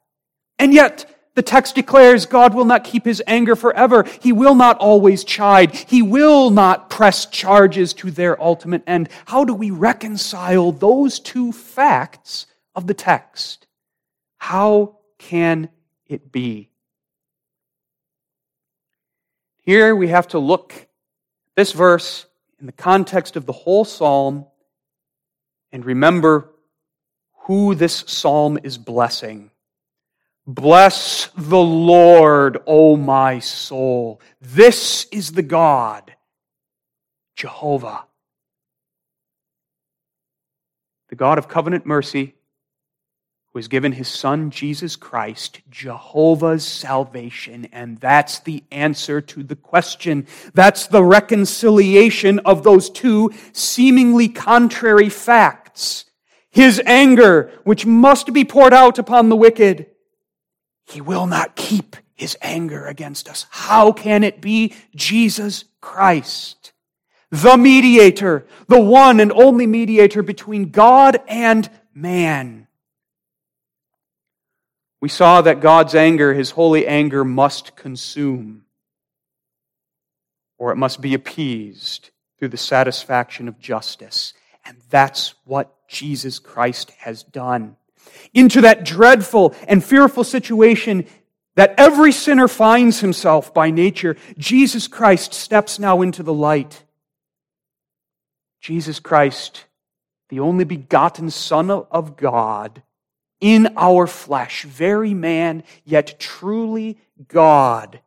[0.59, 4.05] And yet, The text declares God will not keep his anger forever.
[4.21, 5.75] He will not always chide.
[5.75, 9.09] He will not press charges to their ultimate end.
[9.25, 13.67] How do we reconcile those two facts of the text?
[14.37, 15.71] How can
[16.07, 16.69] it be?
[19.65, 20.89] Here we have to look
[21.55, 22.27] this verse
[22.61, 24.47] in the context of the whole psalm
[25.71, 26.51] and remember
[27.45, 29.52] who this psalm is blessing.
[30.47, 34.21] Bless the Lord, O my soul.
[34.41, 36.15] This is the God,
[37.37, 38.07] Jehovah,
[41.11, 42.35] the God of covenant mercy,
[43.53, 47.69] who has given his Son, Jesus Christ, Jehovah's salvation.
[47.71, 50.27] And that's the answer to the question.
[50.55, 56.07] That's the reconciliation of those two seemingly contrary facts.
[56.51, 59.87] His anger, which must be poured out upon the wicked,
[60.93, 63.47] he will not keep his anger against us.
[63.51, 66.73] How can it be Jesus Christ?
[67.31, 72.69] The mediator, the one and only mediator between God and man.
[75.01, 78.67] We saw that God's anger, his holy anger, must consume,
[80.59, 84.35] or it must be appeased through the satisfaction of justice.
[84.65, 87.77] And that's what Jesus Christ has done
[88.35, 91.07] into that dreadful and fearful situation
[91.55, 96.85] that every sinner finds himself by nature, Jesus Christ steps now into the light.
[98.61, 99.65] Jesus Christ,
[100.29, 102.83] the only begotten Son of God,
[103.41, 108.01] in our flesh, very man, yet truly God,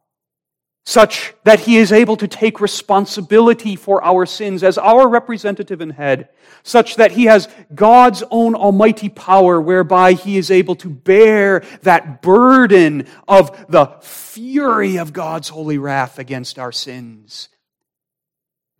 [0.85, 5.93] such that he is able to take responsibility for our sins as our representative and
[5.93, 6.29] head,
[6.61, 12.21] such that he has God's own almighty power whereby he is able to bear that
[12.21, 17.49] burden of the fury of God's holy wrath against our sins.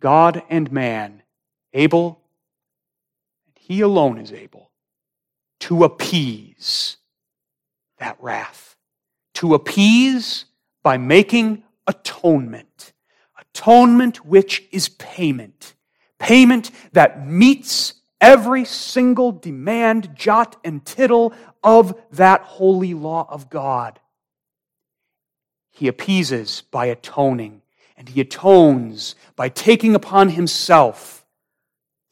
[0.00, 1.22] God and man,
[1.72, 2.20] able,
[3.56, 4.70] he alone is able
[5.58, 6.98] to appease
[7.98, 8.76] that wrath,
[9.34, 10.44] to appease
[10.84, 12.92] by making atonement.
[13.38, 15.74] Atonement, which is payment.
[16.18, 21.32] Payment that meets every single demand, jot, and tittle
[21.62, 24.00] of that holy law of God.
[25.70, 27.62] He appeases by atoning,
[27.96, 31.26] and he atones by taking upon himself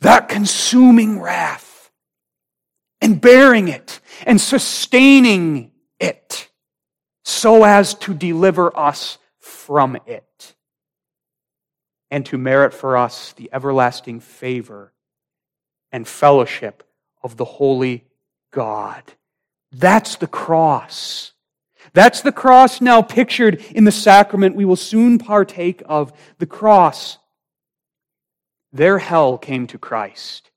[0.01, 1.91] that consuming wrath
[3.01, 6.51] and bearing it and sustaining it
[7.25, 9.17] so as to deliver us
[9.67, 10.55] from it
[12.11, 14.93] and to merit for us the everlasting favor
[15.91, 16.87] and fellowship
[17.23, 18.05] of the holy
[18.53, 19.03] God.
[19.73, 21.33] That's the cross.
[21.95, 26.13] That's the cross now pictured in the sacrament we will soon partake of.
[26.39, 27.19] The cross.
[28.73, 30.51] Their hell came to Christ,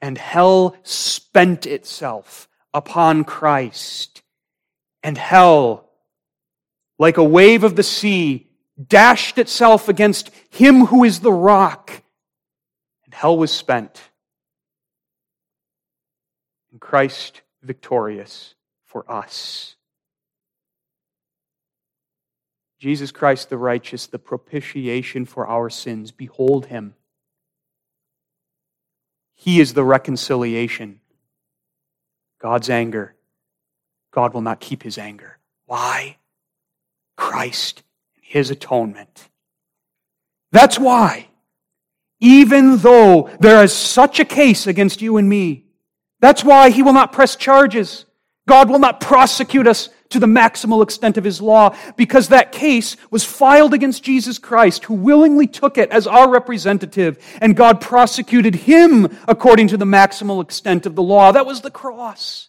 [0.00, 4.22] and hell spent itself upon Christ.
[5.02, 5.84] And hell
[6.98, 8.48] like a wave of the sea,
[8.82, 12.02] dashed itself against him who is the rock,
[13.04, 14.10] and hell was spent.
[16.72, 18.54] And Christ victorious
[18.84, 19.76] for us.
[22.78, 26.10] Jesus Christ the righteous, the propitiation for our sins.
[26.10, 26.94] Behold him.
[29.34, 31.00] He is the reconciliation.
[32.40, 33.14] God's anger.
[34.10, 35.38] God will not keep his anger.
[35.66, 36.18] Why?
[37.16, 37.82] Christ
[38.24, 39.28] his atonement.
[40.50, 41.28] That's why,
[42.20, 45.66] even though there is such a case against you and me,
[46.20, 48.06] that's why he will not press charges.
[48.48, 52.96] God will not prosecute us to the maximal extent of his law because that case
[53.10, 58.54] was filed against Jesus Christ, who willingly took it as our representative, and God prosecuted
[58.54, 61.32] him according to the maximal extent of the law.
[61.32, 62.48] That was the cross.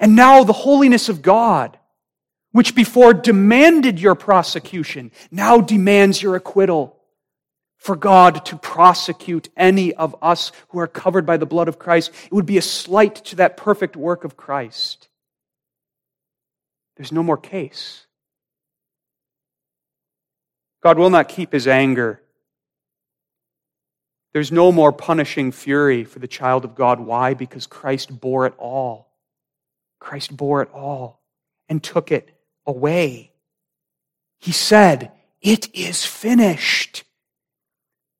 [0.00, 1.78] And now the holiness of God
[2.56, 6.96] which before demanded your prosecution, now demands your acquittal.
[7.76, 12.12] For God to prosecute any of us who are covered by the blood of Christ,
[12.24, 15.10] it would be a slight to that perfect work of Christ.
[16.96, 18.06] There's no more case.
[20.82, 22.22] God will not keep his anger.
[24.32, 27.00] There's no more punishing fury for the child of God.
[27.00, 27.34] Why?
[27.34, 29.12] Because Christ bore it all.
[30.00, 31.20] Christ bore it all
[31.68, 32.32] and took it
[32.66, 33.32] away.
[34.38, 37.04] He said, It is finished.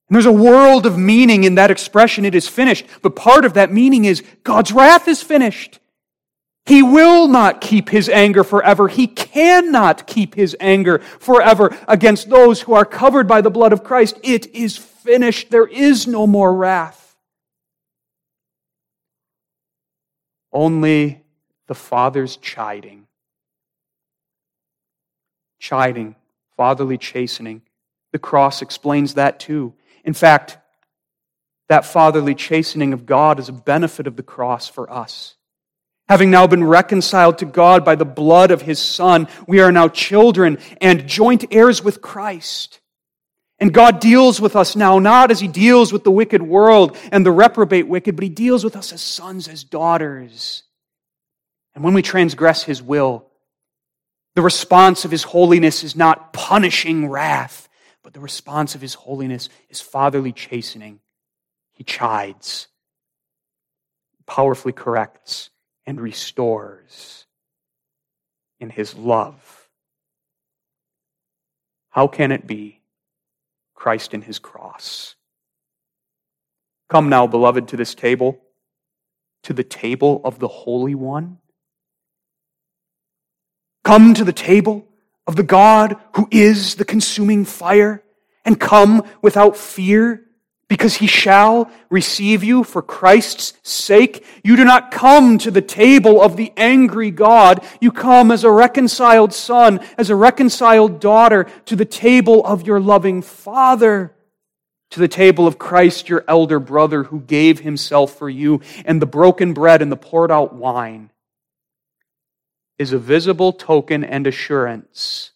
[0.09, 2.85] And there's a world of meaning in that expression, it is finished.
[3.01, 5.79] But part of that meaning is God's wrath is finished.
[6.65, 8.89] He will not keep his anger forever.
[8.89, 13.85] He cannot keep his anger forever against those who are covered by the blood of
[13.85, 14.19] Christ.
[14.21, 15.49] It is finished.
[15.49, 17.15] There is no more wrath.
[20.51, 21.23] Only
[21.67, 22.96] the Father's chiding.
[25.59, 26.15] Chiding,
[26.55, 27.61] fatherly chastening.
[28.11, 29.73] The cross explains that too.
[30.03, 30.57] In fact,
[31.69, 35.35] that fatherly chastening of God is a benefit of the cross for us.
[36.07, 39.89] Having now been reconciled to God by the blood of his Son, we are now
[39.89, 42.79] children and joint heirs with Christ.
[43.59, 47.25] And God deals with us now not as he deals with the wicked world and
[47.25, 50.63] the reprobate wicked, but he deals with us as sons, as daughters.
[51.75, 53.25] And when we transgress his will,
[54.37, 57.67] the response of his holiness is not punishing wrath,
[58.03, 60.99] but the response of his holiness is fatherly chastening.
[61.73, 62.67] He chides,
[64.27, 65.49] powerfully corrects,
[65.87, 67.25] and restores
[68.59, 69.69] in his love.
[71.89, 72.81] How can it be
[73.73, 75.15] Christ in his cross?
[76.89, 78.39] Come now, beloved, to this table,
[79.41, 81.39] to the table of the Holy One.
[83.87, 84.85] Come to the table
[85.25, 88.03] of the God who is the consuming fire,
[88.43, 90.25] and come without fear
[90.67, 94.25] because he shall receive you for Christ's sake.
[94.43, 97.63] You do not come to the table of the angry God.
[97.79, 102.81] You come as a reconciled son, as a reconciled daughter, to the table of your
[102.81, 104.13] loving Father,
[104.89, 109.05] to the table of Christ, your elder brother, who gave himself for you, and the
[109.05, 111.09] broken bread and the poured out wine
[112.77, 115.31] is a visible token and assurance.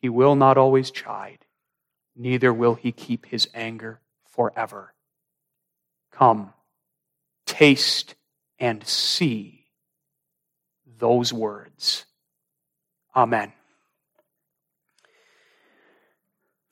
[0.00, 1.46] He will not always chide
[2.16, 4.94] neither will he keep his anger forever.
[6.10, 6.52] Come,
[7.44, 8.14] taste
[8.58, 9.66] and see
[10.98, 12.06] those words.
[13.14, 13.52] Amen.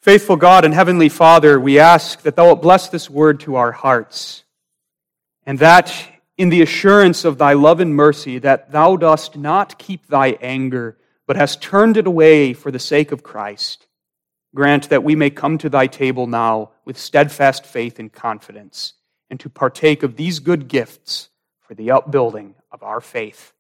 [0.01, 3.73] Faithful God and Heavenly Father, we ask that Thou wilt bless this word to our
[3.73, 4.45] hearts,
[5.47, 5.95] and that
[6.37, 10.99] in the assurance of Thy love and mercy, that Thou dost not keep Thy anger,
[11.27, 13.87] but hast turned it away for the sake of Christ.
[14.55, 18.95] Grant that we may come to thy table now with steadfast faith and confidence,
[19.31, 21.31] and to partake of these good gifts
[21.61, 23.53] for the upbuilding of our faith.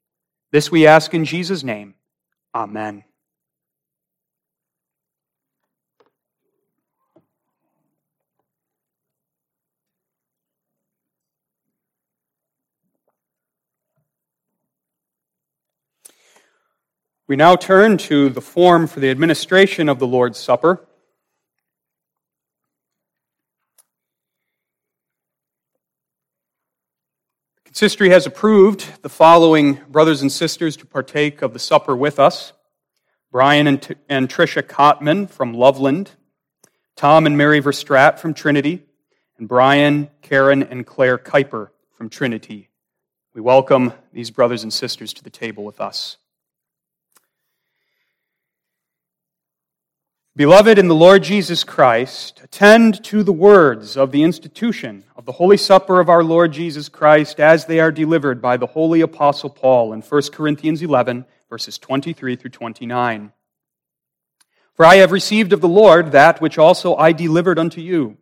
[0.52, 1.94] This we ask in Jesus' name.
[2.54, 3.02] Amen.
[17.26, 20.86] We now turn to the form for the administration of the Lord's Supper.
[27.54, 32.20] The consistory has approved the following brothers and sisters to partake of the supper with
[32.20, 32.52] us
[33.32, 36.10] Brian and, T- and Tricia Cotman from Loveland,
[36.94, 38.82] Tom and Mary Verstrat from Trinity,
[39.38, 42.68] and Brian, Karen, and Claire Kuiper from Trinity.
[43.32, 46.18] We welcome these brothers and sisters to the table with us.
[50.36, 55.30] Beloved in the Lord Jesus Christ, attend to the words of the institution of the
[55.30, 59.48] Holy Supper of our Lord Jesus Christ as they are delivered by the Holy Apostle
[59.48, 63.32] Paul in 1 Corinthians 11, verses 23 through 29.
[64.72, 68.16] For I have received of the Lord that which also I delivered unto you,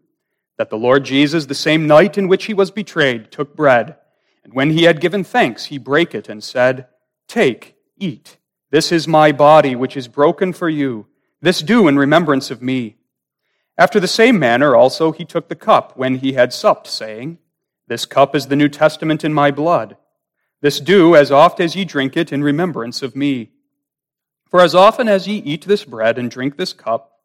[0.58, 3.96] that the Lord Jesus, the same night in which he was betrayed, took bread,
[4.44, 6.88] and when he had given thanks, he brake it and said,
[7.26, 8.36] Take, eat.
[8.70, 11.06] This is my body, which is broken for you.
[11.42, 12.96] This do in remembrance of me.
[13.76, 17.38] After the same manner also he took the cup when he had supped, saying,
[17.88, 19.96] This cup is the New Testament in my blood.
[20.60, 23.50] This do as oft as ye drink it in remembrance of me.
[24.48, 27.18] For as often as ye eat this bread and drink this cup,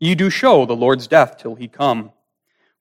[0.00, 2.10] ye do show the Lord's death till he come.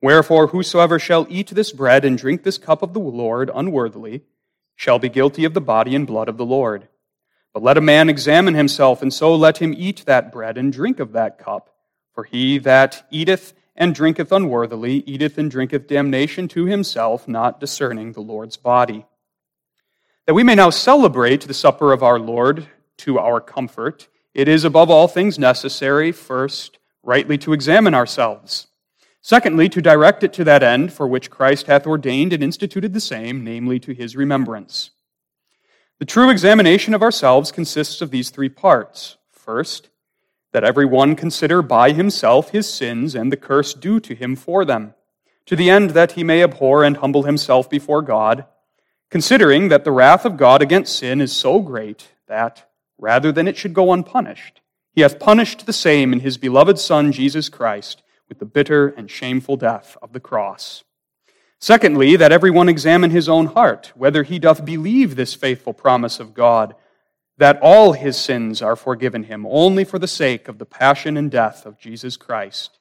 [0.01, 4.23] Wherefore, whosoever shall eat this bread and drink this cup of the Lord unworthily
[4.75, 6.87] shall be guilty of the body and blood of the Lord.
[7.53, 10.99] But let a man examine himself, and so let him eat that bread and drink
[10.99, 11.69] of that cup.
[12.13, 18.11] For he that eateth and drinketh unworthily eateth and drinketh damnation to himself, not discerning
[18.11, 19.05] the Lord's body.
[20.27, 24.63] That we may now celebrate the supper of our Lord to our comfort, it is
[24.63, 28.67] above all things necessary, first, rightly to examine ourselves.
[29.21, 33.01] Secondly, to direct it to that end for which Christ hath ordained and instituted the
[33.01, 34.91] same, namely to his remembrance.
[35.99, 39.17] The true examination of ourselves consists of these three parts.
[39.31, 39.89] First,
[40.53, 44.63] that every one consider by himself his sins and the curse due to him for
[44.63, 44.93] them,
[45.45, 48.45] to the end that he may abhor and humble himself before God,
[49.11, 53.57] considering that the wrath of God against sin is so great that, rather than it
[53.57, 54.61] should go unpunished,
[54.93, 59.11] he hath punished the same in his beloved Son, Jesus Christ, with the bitter and
[59.11, 60.85] shameful death of the cross.
[61.59, 66.19] Secondly, that every one examine his own heart, whether he doth believe this faithful promise
[66.19, 66.73] of God,
[67.37, 71.29] that all his sins are forgiven him only for the sake of the passion and
[71.29, 72.79] death of Jesus Christ,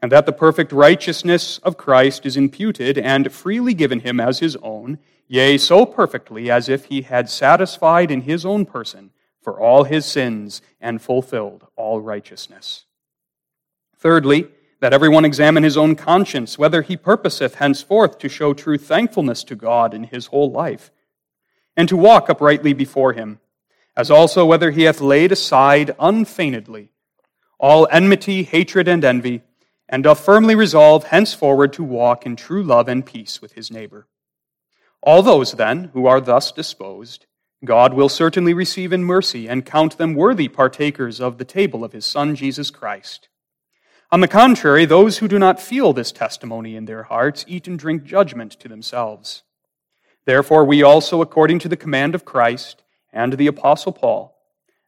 [0.00, 4.56] and that the perfect righteousness of Christ is imputed and freely given him as his
[4.62, 9.10] own, yea, so perfectly as if he had satisfied in his own person
[9.40, 12.84] for all his sins and fulfilled all righteousness.
[13.96, 14.48] Thirdly,
[14.84, 19.56] that everyone examine his own conscience, whether he purposeth henceforth to show true thankfulness to
[19.56, 20.90] God in his whole life,
[21.74, 23.40] and to walk uprightly before him,
[23.96, 26.90] as also whether he hath laid aside unfeignedly
[27.58, 29.40] all enmity, hatred, and envy,
[29.88, 34.06] and doth firmly resolve henceforward to walk in true love and peace with his neighbor.
[35.00, 37.24] All those, then, who are thus disposed,
[37.64, 41.92] God will certainly receive in mercy and count them worthy partakers of the table of
[41.92, 43.30] his Son, Jesus Christ.
[44.12, 47.78] On the contrary, those who do not feel this testimony in their hearts eat and
[47.78, 49.42] drink judgment to themselves.
[50.24, 52.82] Therefore, we also, according to the command of Christ
[53.12, 54.36] and the Apostle Paul,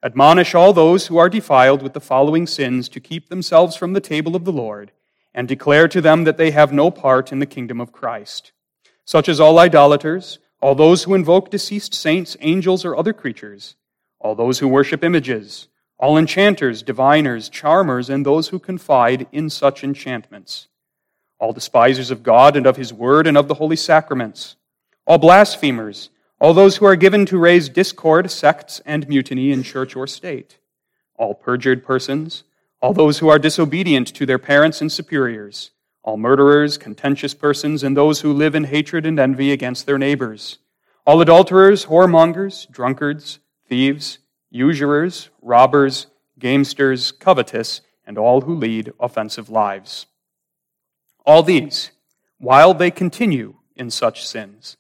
[0.03, 4.01] admonish all those who are defiled with the following sins to keep themselves from the
[4.01, 4.93] table of the Lord,
[5.35, 8.53] and declare to them that they have no part in the kingdom of Christ,
[9.05, 13.77] such as all idolaters, all those who invoke deceased saints, angels, or other creatures,
[14.19, 15.69] all those who worship images,
[15.99, 20.69] all enchanters, diviners, charmers, and those who confide in such enchantments,
[21.39, 24.57] all despisers of God and of his word and of the holy sacraments,
[25.07, 29.97] all blasphemers, all those who are given to raise discord, sects, and mutiny in church
[29.97, 30.59] or state,
[31.17, 32.45] all perjured persons,
[32.83, 35.71] all those who are disobedient to their parents and superiors,
[36.03, 40.59] all murderers, contentious persons, and those who live in hatred and envy against their neighbors,
[41.07, 44.19] all adulterers, whoremongers, drunkards, thieves,
[44.51, 46.07] usurers, robbers,
[46.39, 50.07] gamesters, covetous, and all who lead offensive lives.
[51.25, 51.91] All these,
[52.39, 54.77] while they continue in such sins,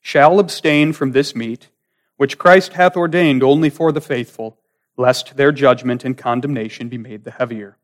[0.00, 1.68] shall abstain from this meat,
[2.16, 4.58] which Christ hath ordained only for the faithful,
[4.96, 7.76] lest their judgment and condemnation be made the heavier.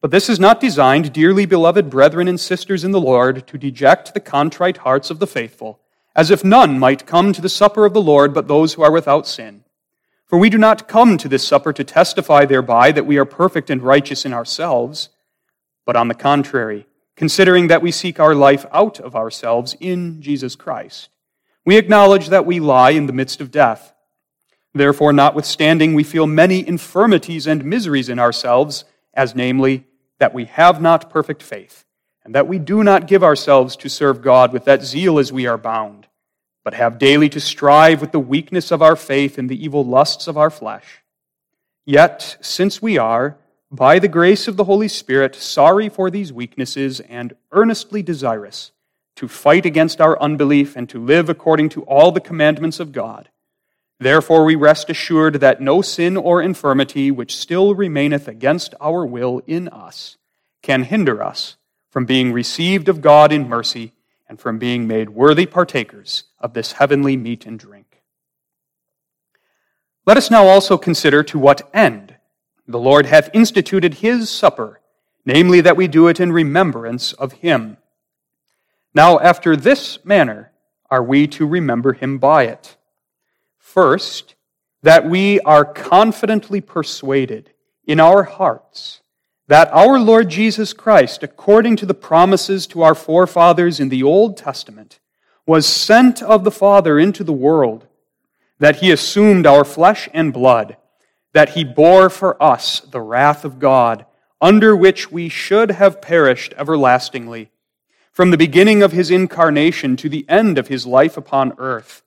[0.00, 4.12] But this is not designed, dearly beloved brethren and sisters in the Lord, to deject
[4.12, 5.80] the contrite hearts of the faithful,
[6.14, 8.92] as if none might come to the supper of the Lord but those who are
[8.92, 9.63] without sin.
[10.34, 13.70] For we do not come to this supper to testify thereby that we are perfect
[13.70, 15.10] and righteous in ourselves,
[15.86, 20.56] but on the contrary, considering that we seek our life out of ourselves in Jesus
[20.56, 21.08] Christ.
[21.64, 23.94] We acknowledge that we lie in the midst of death.
[24.72, 29.84] Therefore, notwithstanding, we feel many infirmities and miseries in ourselves, as namely,
[30.18, 31.84] that we have not perfect faith,
[32.24, 35.46] and that we do not give ourselves to serve God with that zeal as we
[35.46, 36.03] are bound
[36.64, 40.26] but have daily to strive with the weakness of our faith and the evil lusts
[40.26, 41.02] of our flesh.
[41.84, 43.36] Yet, since we are,
[43.70, 48.72] by the grace of the Holy Spirit, sorry for these weaknesses and earnestly desirous
[49.16, 53.28] to fight against our unbelief and to live according to all the commandments of God,
[54.00, 59.42] therefore we rest assured that no sin or infirmity which still remaineth against our will
[59.46, 60.16] in us
[60.62, 61.56] can hinder us
[61.90, 63.92] from being received of God in mercy
[64.28, 68.02] and from being made worthy partakers of this heavenly meat and drink.
[70.06, 72.16] Let us now also consider to what end
[72.66, 74.80] the Lord hath instituted his supper,
[75.24, 77.76] namely that we do it in remembrance of him.
[78.94, 80.52] Now, after this manner
[80.90, 82.76] are we to remember him by it.
[83.58, 84.34] First,
[84.82, 87.50] that we are confidently persuaded
[87.86, 89.00] in our hearts
[89.46, 94.36] that our Lord Jesus Christ, according to the promises to our forefathers in the Old
[94.36, 95.00] Testament,
[95.46, 97.86] was sent of the Father into the world,
[98.58, 100.76] that he assumed our flesh and blood,
[101.34, 104.06] that he bore for us the wrath of God,
[104.40, 107.50] under which we should have perished everlastingly,
[108.10, 112.02] from the beginning of his incarnation to the end of his life upon earth,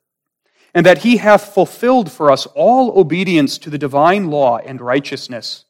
[0.73, 5.65] and that he hath fulfilled for us all obedience to the divine law and righteousness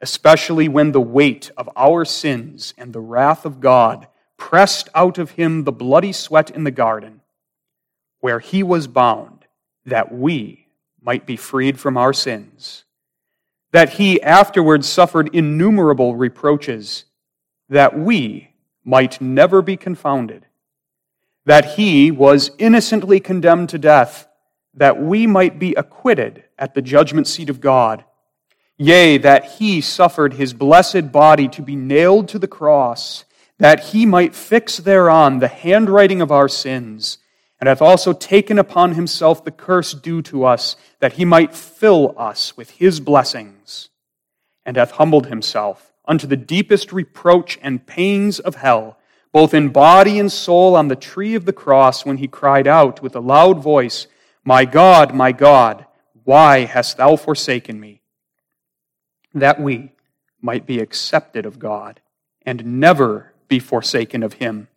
[0.00, 5.32] especially when the weight of our sins and the wrath of God pressed out of
[5.32, 7.20] him the bloody sweat in the garden,
[8.20, 9.44] where he was bound,
[9.84, 10.66] that we
[11.02, 12.84] might be freed from our sins,
[13.72, 17.04] that he afterwards suffered innumerable reproaches,
[17.68, 18.50] that we
[18.84, 20.46] might never be confounded,
[21.44, 24.26] that he was innocently condemned to death,
[24.74, 28.04] that we might be acquitted at the judgment seat of God
[28.82, 33.26] Yea, that he suffered his blessed body to be nailed to the cross,
[33.58, 37.18] that he might fix thereon the handwriting of our sins,
[37.60, 42.14] and hath also taken upon himself the curse due to us, that he might fill
[42.16, 43.90] us with his blessings,
[44.64, 48.96] and hath humbled himself unto the deepest reproach and pains of hell,
[49.30, 53.02] both in body and soul on the tree of the cross, when he cried out
[53.02, 54.06] with a loud voice,
[54.42, 55.84] My God, my God,
[56.24, 57.99] why hast thou forsaken me?
[59.34, 59.92] That we
[60.40, 62.00] might be accepted of God
[62.42, 64.68] and never be forsaken of him.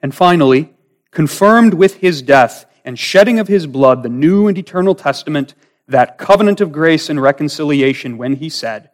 [0.00, 0.74] And finally,
[1.10, 5.54] confirmed with his death and shedding of his blood the new and eternal testament,
[5.88, 8.90] that covenant of grace and reconciliation, when he said,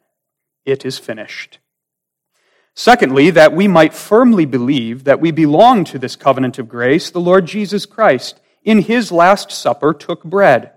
[0.65, 1.59] It is finished.
[2.75, 7.21] Secondly, that we might firmly believe that we belong to this covenant of grace, the
[7.21, 10.73] Lord Jesus Christ, in his Last Supper, took bread.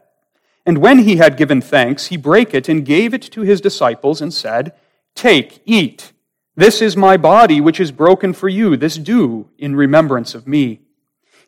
[0.65, 4.21] And when he had given thanks, he brake it and gave it to his disciples
[4.21, 4.73] and said,
[5.13, 6.11] Take, eat.
[6.55, 8.75] This is my body, which is broken for you.
[8.75, 10.81] This do in remembrance of me.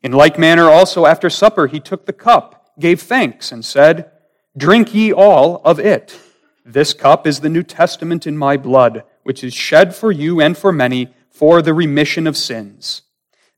[0.03, 4.11] In like manner also after supper he took the cup, gave thanks, and said,
[4.55, 6.20] Drink ye all of it.
[6.65, 10.57] This cup is the New Testament in my blood, which is shed for you and
[10.57, 13.03] for many for the remission of sins.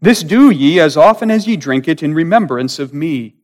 [0.01, 3.35] This do ye as often as ye drink it in remembrance of me.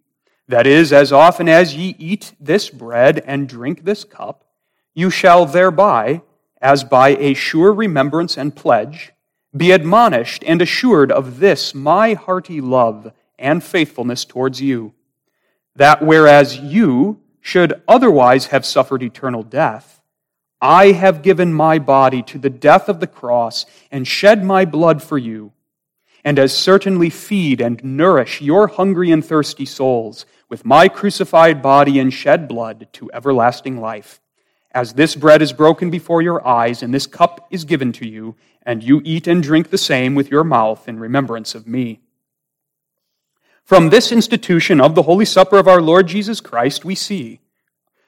[0.47, 4.45] That is, as often as ye eat this bread and drink this cup,
[4.93, 6.21] you shall thereby,
[6.61, 9.11] as by a sure remembrance and pledge,
[9.55, 14.93] be admonished and assured of this my hearty love and faithfulness towards you,
[15.75, 20.01] that whereas you should otherwise have suffered eternal death,
[20.61, 25.03] I have given my body to the death of the cross and shed my blood
[25.03, 25.51] for you,
[26.23, 31.99] and as certainly feed and nourish your hungry and thirsty souls with my crucified body
[31.99, 34.21] and shed blood to everlasting life.
[34.71, 38.35] As this bread is broken before your eyes, and this cup is given to you,
[38.63, 42.01] and you eat and drink the same with your mouth in remembrance of me.
[43.63, 47.39] From this institution of the Holy Supper of our Lord Jesus Christ, we see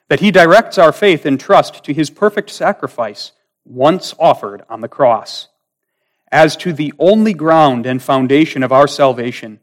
[0.07, 3.31] that he directs our faith and trust to his perfect sacrifice
[3.65, 5.47] once offered on the cross.
[6.31, 9.59] As to the only ground and foundation of our salvation,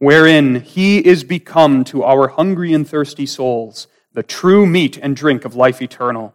[0.00, 5.44] wherein he is become to our hungry and thirsty souls the true meat and drink
[5.44, 6.34] of life eternal.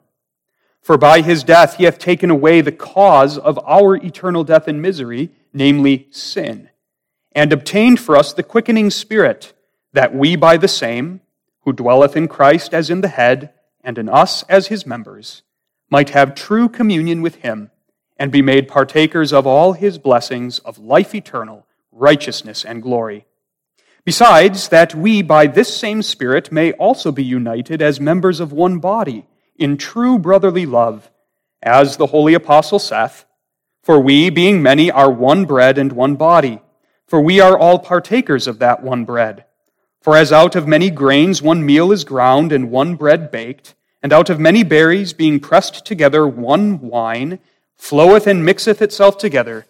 [0.82, 4.82] For by his death he hath taken away the cause of our eternal death and
[4.82, 6.70] misery, namely sin,
[7.34, 9.54] and obtained for us the quickening spirit,
[9.94, 11.22] that we by the same,
[11.62, 13.52] who dwelleth in Christ as in the head,
[13.84, 15.42] and in us as his members,
[15.90, 17.72] might have true communion with him,
[18.16, 23.26] and be made partakers of all his blessings of life eternal, righteousness, and glory
[24.06, 28.78] Besides, that we by this same Spirit may also be united as members of one
[28.78, 29.26] body
[29.58, 31.10] in true brotherly love,
[31.64, 33.26] as the holy apostle saith,
[33.82, 36.62] For we, being many, are one bread and one body,
[37.08, 39.46] for we are all partakers of that one bread.
[40.02, 44.14] For as out of many grains one meal is ground and one bread baked, and
[44.14, 47.40] out of many berries being pressed together one wine
[47.76, 49.66] floweth and mixeth itself together,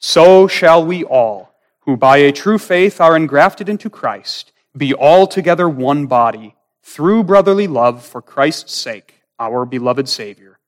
[0.00, 1.55] so shall we all
[1.86, 7.66] who by a true faith are engrafted into Christ, be altogether one body, through brotherly
[7.66, 10.58] love for Christ's sake, our beloved Savior,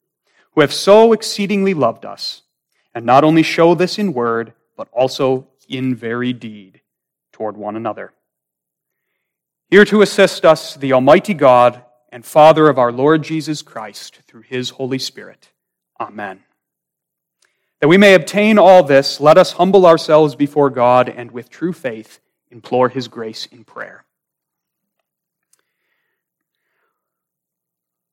[0.53, 2.43] who have so exceedingly loved us,
[2.95, 6.81] and not only show this in word, but also in very deed
[7.33, 8.13] toward one another.
[9.71, 14.43] Here to assist us, the Almighty God and Father of our Lord Jesus Christ, through
[14.43, 15.51] his Holy Spirit.
[16.01, 16.45] Amen.
[17.81, 21.73] That we may obtain all this, let us humble ourselves before God and with true
[21.73, 22.19] faith
[22.51, 24.05] implore his grace in prayer.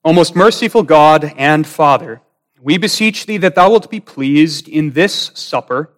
[0.03, 2.22] O most merciful God and Father,
[2.61, 5.89] we beseech thee that thou wilt be pleased in this supper,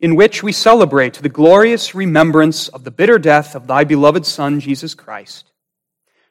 [0.00, 4.58] in which we celebrate the glorious remembrance of the bitter death of thy beloved Son,
[4.58, 5.52] Jesus Christ,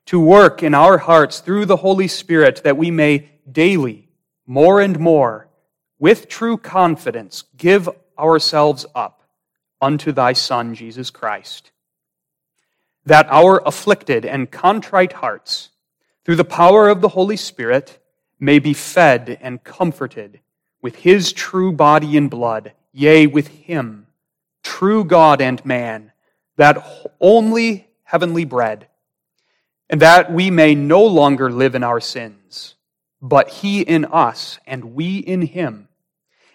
[0.08, 4.10] to work in our hearts through the Holy Spirit that we may daily,
[4.46, 5.48] more and more,
[6.04, 7.88] with true confidence give
[8.20, 9.24] ourselves up
[9.82, 11.72] unto thy Son, Jesus Christ,
[13.06, 15.70] that our afflicted and contrite hearts,
[16.26, 18.00] through the power of the Holy Spirit,
[18.38, 20.42] may be fed and comforted
[20.82, 24.06] with his true body and blood, yea, with him,
[24.62, 26.12] true God and man,
[26.58, 26.86] that
[27.22, 28.90] only heavenly bread,
[29.90, 32.76] and that we may no longer live in our sins,
[33.22, 35.88] but he in us and we in him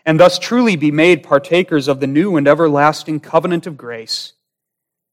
[0.09, 4.33] and thus truly be made partakers of the new and everlasting covenant of grace,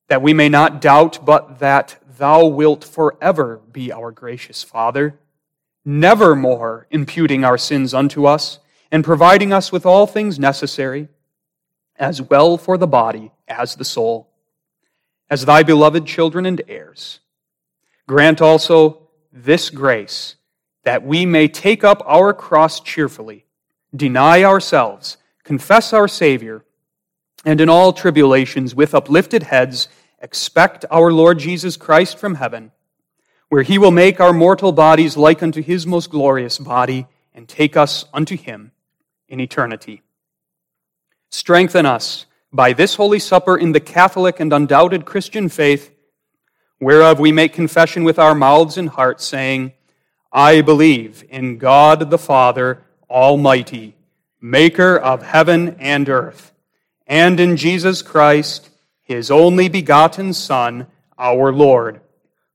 [0.07, 5.19] that we may not doubt but that thou wilt forever be our gracious Father,
[5.83, 11.09] never more imputing our sins unto us, and providing us with all things necessary,
[11.97, 14.29] as well for the body as the soul.
[15.29, 17.19] as thy beloved children and heirs.
[18.07, 20.35] Grant also this grace,
[20.83, 23.44] that we may take up our cross cheerfully,
[23.95, 26.63] deny ourselves, confess our Savior,
[27.45, 29.87] and in all tribulations with uplifted heads
[30.19, 32.71] expect our Lord Jesus Christ from heaven,
[33.49, 37.77] where he will make our mortal bodies like unto his most glorious body and take
[37.77, 38.71] us unto him
[39.27, 40.01] in eternity.
[41.29, 45.91] Strengthen us by this Holy Supper in the Catholic and undoubted Christian faith,
[46.79, 49.73] whereof we make confession with our mouths and hearts, saying,
[50.31, 53.95] I believe in God the Father Almighty,
[54.41, 56.53] maker of heaven and earth,
[57.07, 58.69] and in Jesus Christ,
[59.01, 60.87] his only begotten Son,
[61.17, 62.01] our Lord,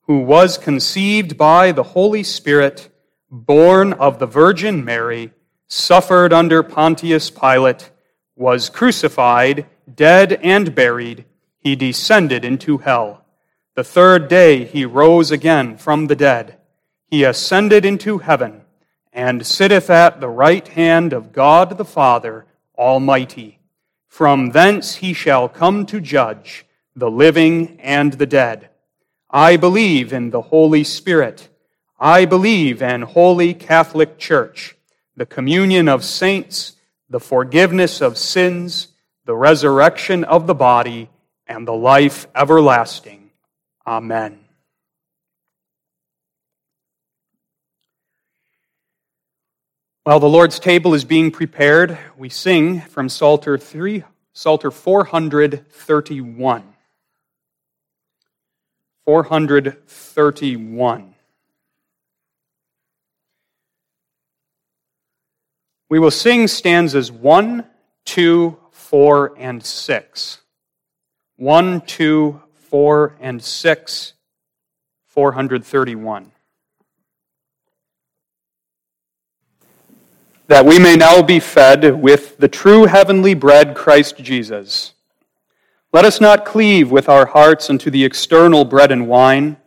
[0.03, 2.88] who was conceived by the Holy Spirit,
[3.30, 5.32] born of the Virgin Mary,
[5.68, 7.90] suffered under Pontius Pilate,
[8.34, 11.24] was crucified, dead, and buried,
[11.61, 13.24] he descended into hell.
[13.76, 16.59] The third day he rose again from the dead.
[17.07, 18.59] He ascended into heaven,
[19.20, 22.46] and sitteth at the right hand of God the Father
[22.78, 23.58] Almighty.
[24.08, 26.64] From thence he shall come to judge
[26.96, 28.70] the living and the dead.
[29.28, 31.50] I believe in the Holy Spirit.
[31.98, 34.74] I believe in Holy Catholic Church,
[35.14, 36.76] the communion of saints,
[37.10, 38.88] the forgiveness of sins,
[39.26, 41.10] the resurrection of the body,
[41.46, 43.32] and the life everlasting.
[43.86, 44.38] Amen.
[50.11, 54.02] While the Lord's table is being prepared, we sing from Psalter 3,
[54.32, 56.64] Psalter 431.
[59.04, 61.14] 431.
[65.88, 67.64] We will sing stanzas 1,
[68.04, 70.40] 2, 4, and 6.
[71.36, 74.14] 1, 2, 4, and 6,
[75.06, 76.32] 431.
[80.51, 84.94] That we may now be fed with the true heavenly bread, Christ Jesus.
[85.92, 89.59] Let us not cleave with our hearts unto the external bread and wine,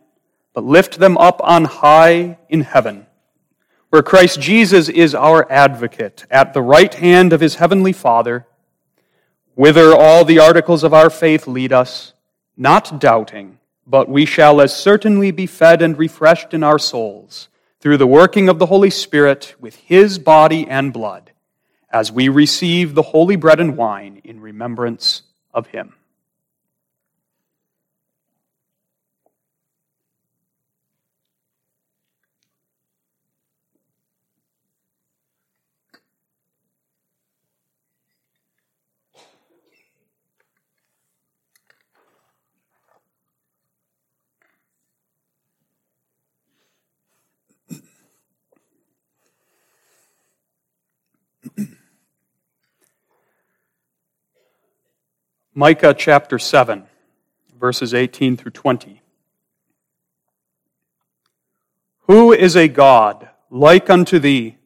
[0.52, 3.06] but lift them up on high in heaven,
[3.88, 8.46] where Christ Jesus is our advocate at the right hand of his heavenly Father
[9.54, 12.12] whither all the articles of our faith lead us,
[12.58, 17.48] not doubting, but we shall as certainly be fed and refreshed in our souls
[17.84, 21.32] through the working of the Holy Spirit with his body and blood,
[21.90, 25.20] as we receive the holy bread and wine in remembrance
[25.52, 25.94] of him.
[55.56, 56.82] Micah chapter 7,
[57.60, 59.00] verses 18 through 20.
[62.08, 64.56] Who is a God like unto thee,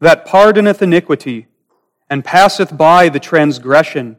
[0.00, 1.46] that pardoneth iniquity,
[2.10, 4.16] and passeth by the transgression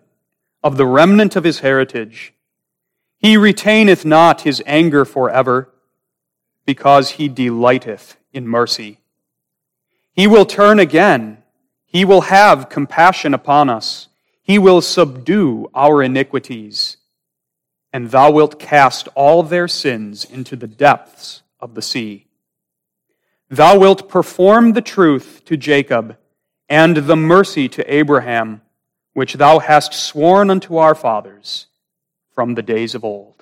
[0.63, 2.34] of the remnant of his heritage?
[3.17, 5.69] He retaineth not his anger forever,
[6.65, 9.01] because he delighteth in mercy.
[10.13, 11.43] He will turn again,
[11.86, 14.07] he will have compassion upon us
[14.44, 16.98] he will subdue our iniquities,
[17.94, 22.28] and thou wilt cast all their sins into the depths of the sea.
[23.50, 26.18] Thou wilt perform the truth to Jacob
[26.68, 28.62] and the mercy to Abraham,
[29.14, 31.68] which thou hast sworn unto our fathers
[32.36, 33.32] from the days of old.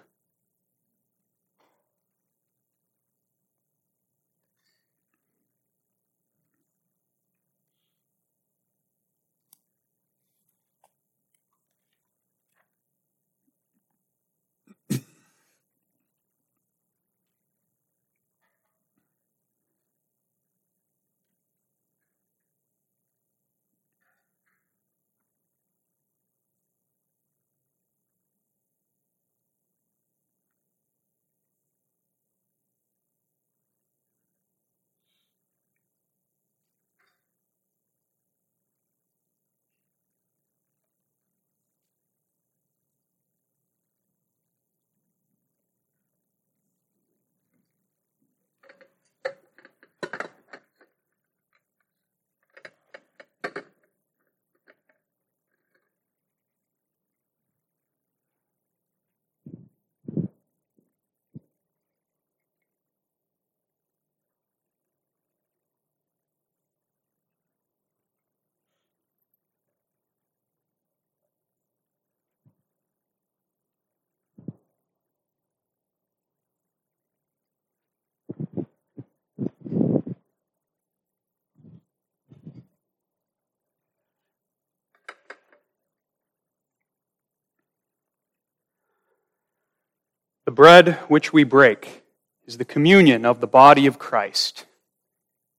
[90.46, 92.04] The bread which we break
[92.48, 94.66] is the communion of the body of Christ.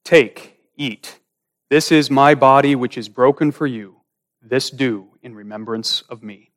[0.04, 1.20] Take, eat.
[1.70, 4.00] This is my body which is broken for you.
[4.42, 6.51] This do in remembrance of me.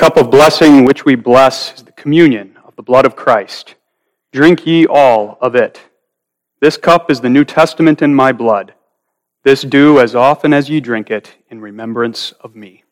[0.00, 3.74] Cup of blessing which we bless is the communion of the blood of Christ.
[4.32, 5.78] Drink ye all of it.
[6.62, 8.72] This cup is the New Testament in my blood.
[9.44, 12.82] This do as often as ye drink it in remembrance of me.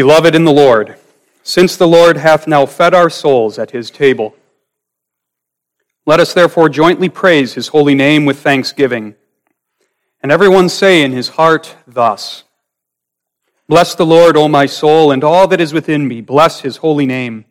[0.00, 0.96] Beloved in the Lord,
[1.42, 4.34] since the Lord hath now fed our souls at his table,
[6.06, 9.14] let us therefore jointly praise his holy name with thanksgiving.
[10.22, 12.44] And everyone say in his heart thus
[13.68, 16.22] Bless the Lord, O my soul, and all that is within me.
[16.22, 17.44] Bless his holy name.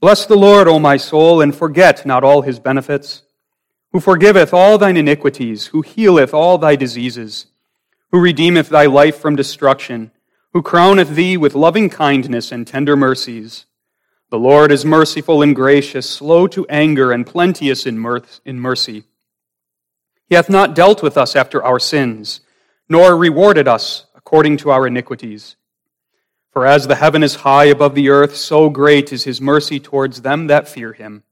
[0.00, 3.22] Bless the Lord, O my soul, and forget not all his benefits,
[3.92, 7.46] who forgiveth all thine iniquities, who healeth all thy diseases,
[8.10, 10.10] who redeemeth thy life from destruction
[10.58, 13.64] who crowneth thee with loving kindness and tender mercies.
[14.30, 19.04] The Lord is merciful and gracious, slow to anger, and plenteous in, mercy.
[20.26, 22.40] He hath not dealt with us after our sins,
[22.88, 25.54] nor rewarded us according to our iniquities.
[26.50, 30.22] For as the heaven is high above the earth, so great is his mercy towards
[30.22, 31.22] them that fear him.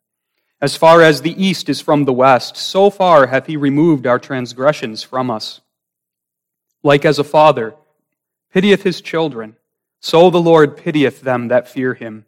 [0.61, 4.21] As far as the east is from the west, so far hath he removed our
[4.21, 5.63] transgressions from us.
[6.85, 7.75] Like as a father,
[8.57, 9.55] pitieth his children,
[10.01, 12.25] so the Lord pitieth them that fear him.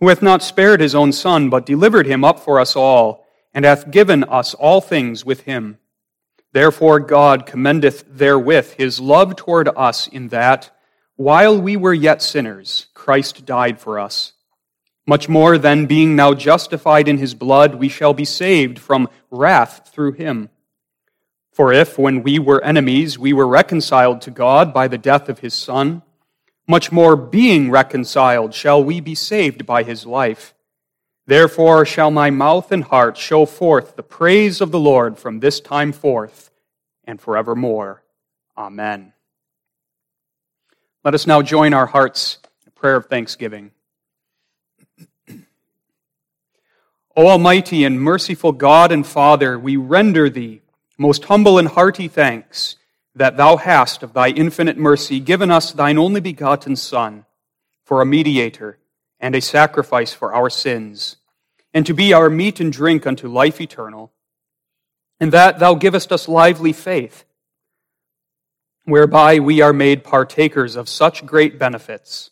[0.00, 3.24] Who hath not spared his own Son, but delivered him up for us all,
[3.54, 5.78] and hath given us all things with him.
[6.52, 10.76] Therefore God commendeth therewith his love toward us in that,
[11.14, 14.32] while we were yet sinners, Christ died for us.
[15.06, 19.90] Much more then, being now justified in his blood, we shall be saved from wrath
[19.92, 20.50] through him.
[21.52, 25.40] For if, when we were enemies, we were reconciled to God by the death of
[25.40, 26.02] his Son,
[26.66, 30.54] much more being reconciled shall we be saved by his life.
[31.26, 35.60] Therefore shall my mouth and heart show forth the praise of the Lord from this
[35.60, 36.50] time forth
[37.04, 38.02] and forevermore.
[38.56, 39.12] Amen.
[41.04, 43.72] Let us now join our hearts in a prayer of thanksgiving.
[47.16, 50.62] o Almighty and merciful God and Father, we render thee
[51.00, 52.76] most humble and hearty thanks
[53.14, 57.24] that thou hast of thy infinite mercy given us thine only begotten Son
[57.84, 58.78] for a mediator
[59.18, 61.16] and a sacrifice for our sins,
[61.72, 64.12] and to be our meat and drink unto life eternal,
[65.18, 67.24] and that thou givest us lively faith,
[68.84, 72.30] whereby we are made partakers of such great benefits.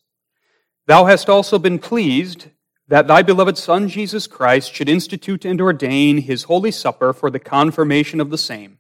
[0.87, 2.49] Thou hast also been pleased
[2.89, 7.39] that thy beloved Son, Jesus Christ, should institute and ordain his holy supper for the
[7.39, 8.78] confirmation of the same.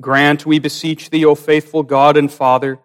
[0.00, 2.78] Grant, we beseech thee, O faithful God and Father,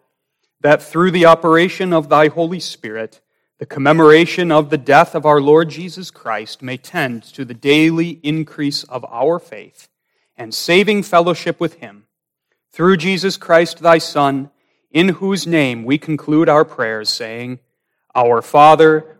[0.62, 3.22] that through the operation of thy Holy Spirit,
[3.60, 8.20] the commemoration of the death of our Lord Jesus Christ may tend to the daily
[8.24, 9.88] increase of our faith
[10.36, 12.08] and saving fellowship with him.
[12.72, 14.50] Through Jesus Christ, thy Son,
[14.90, 17.60] in whose name we conclude our prayers, saying,
[18.16, 19.20] Our Father,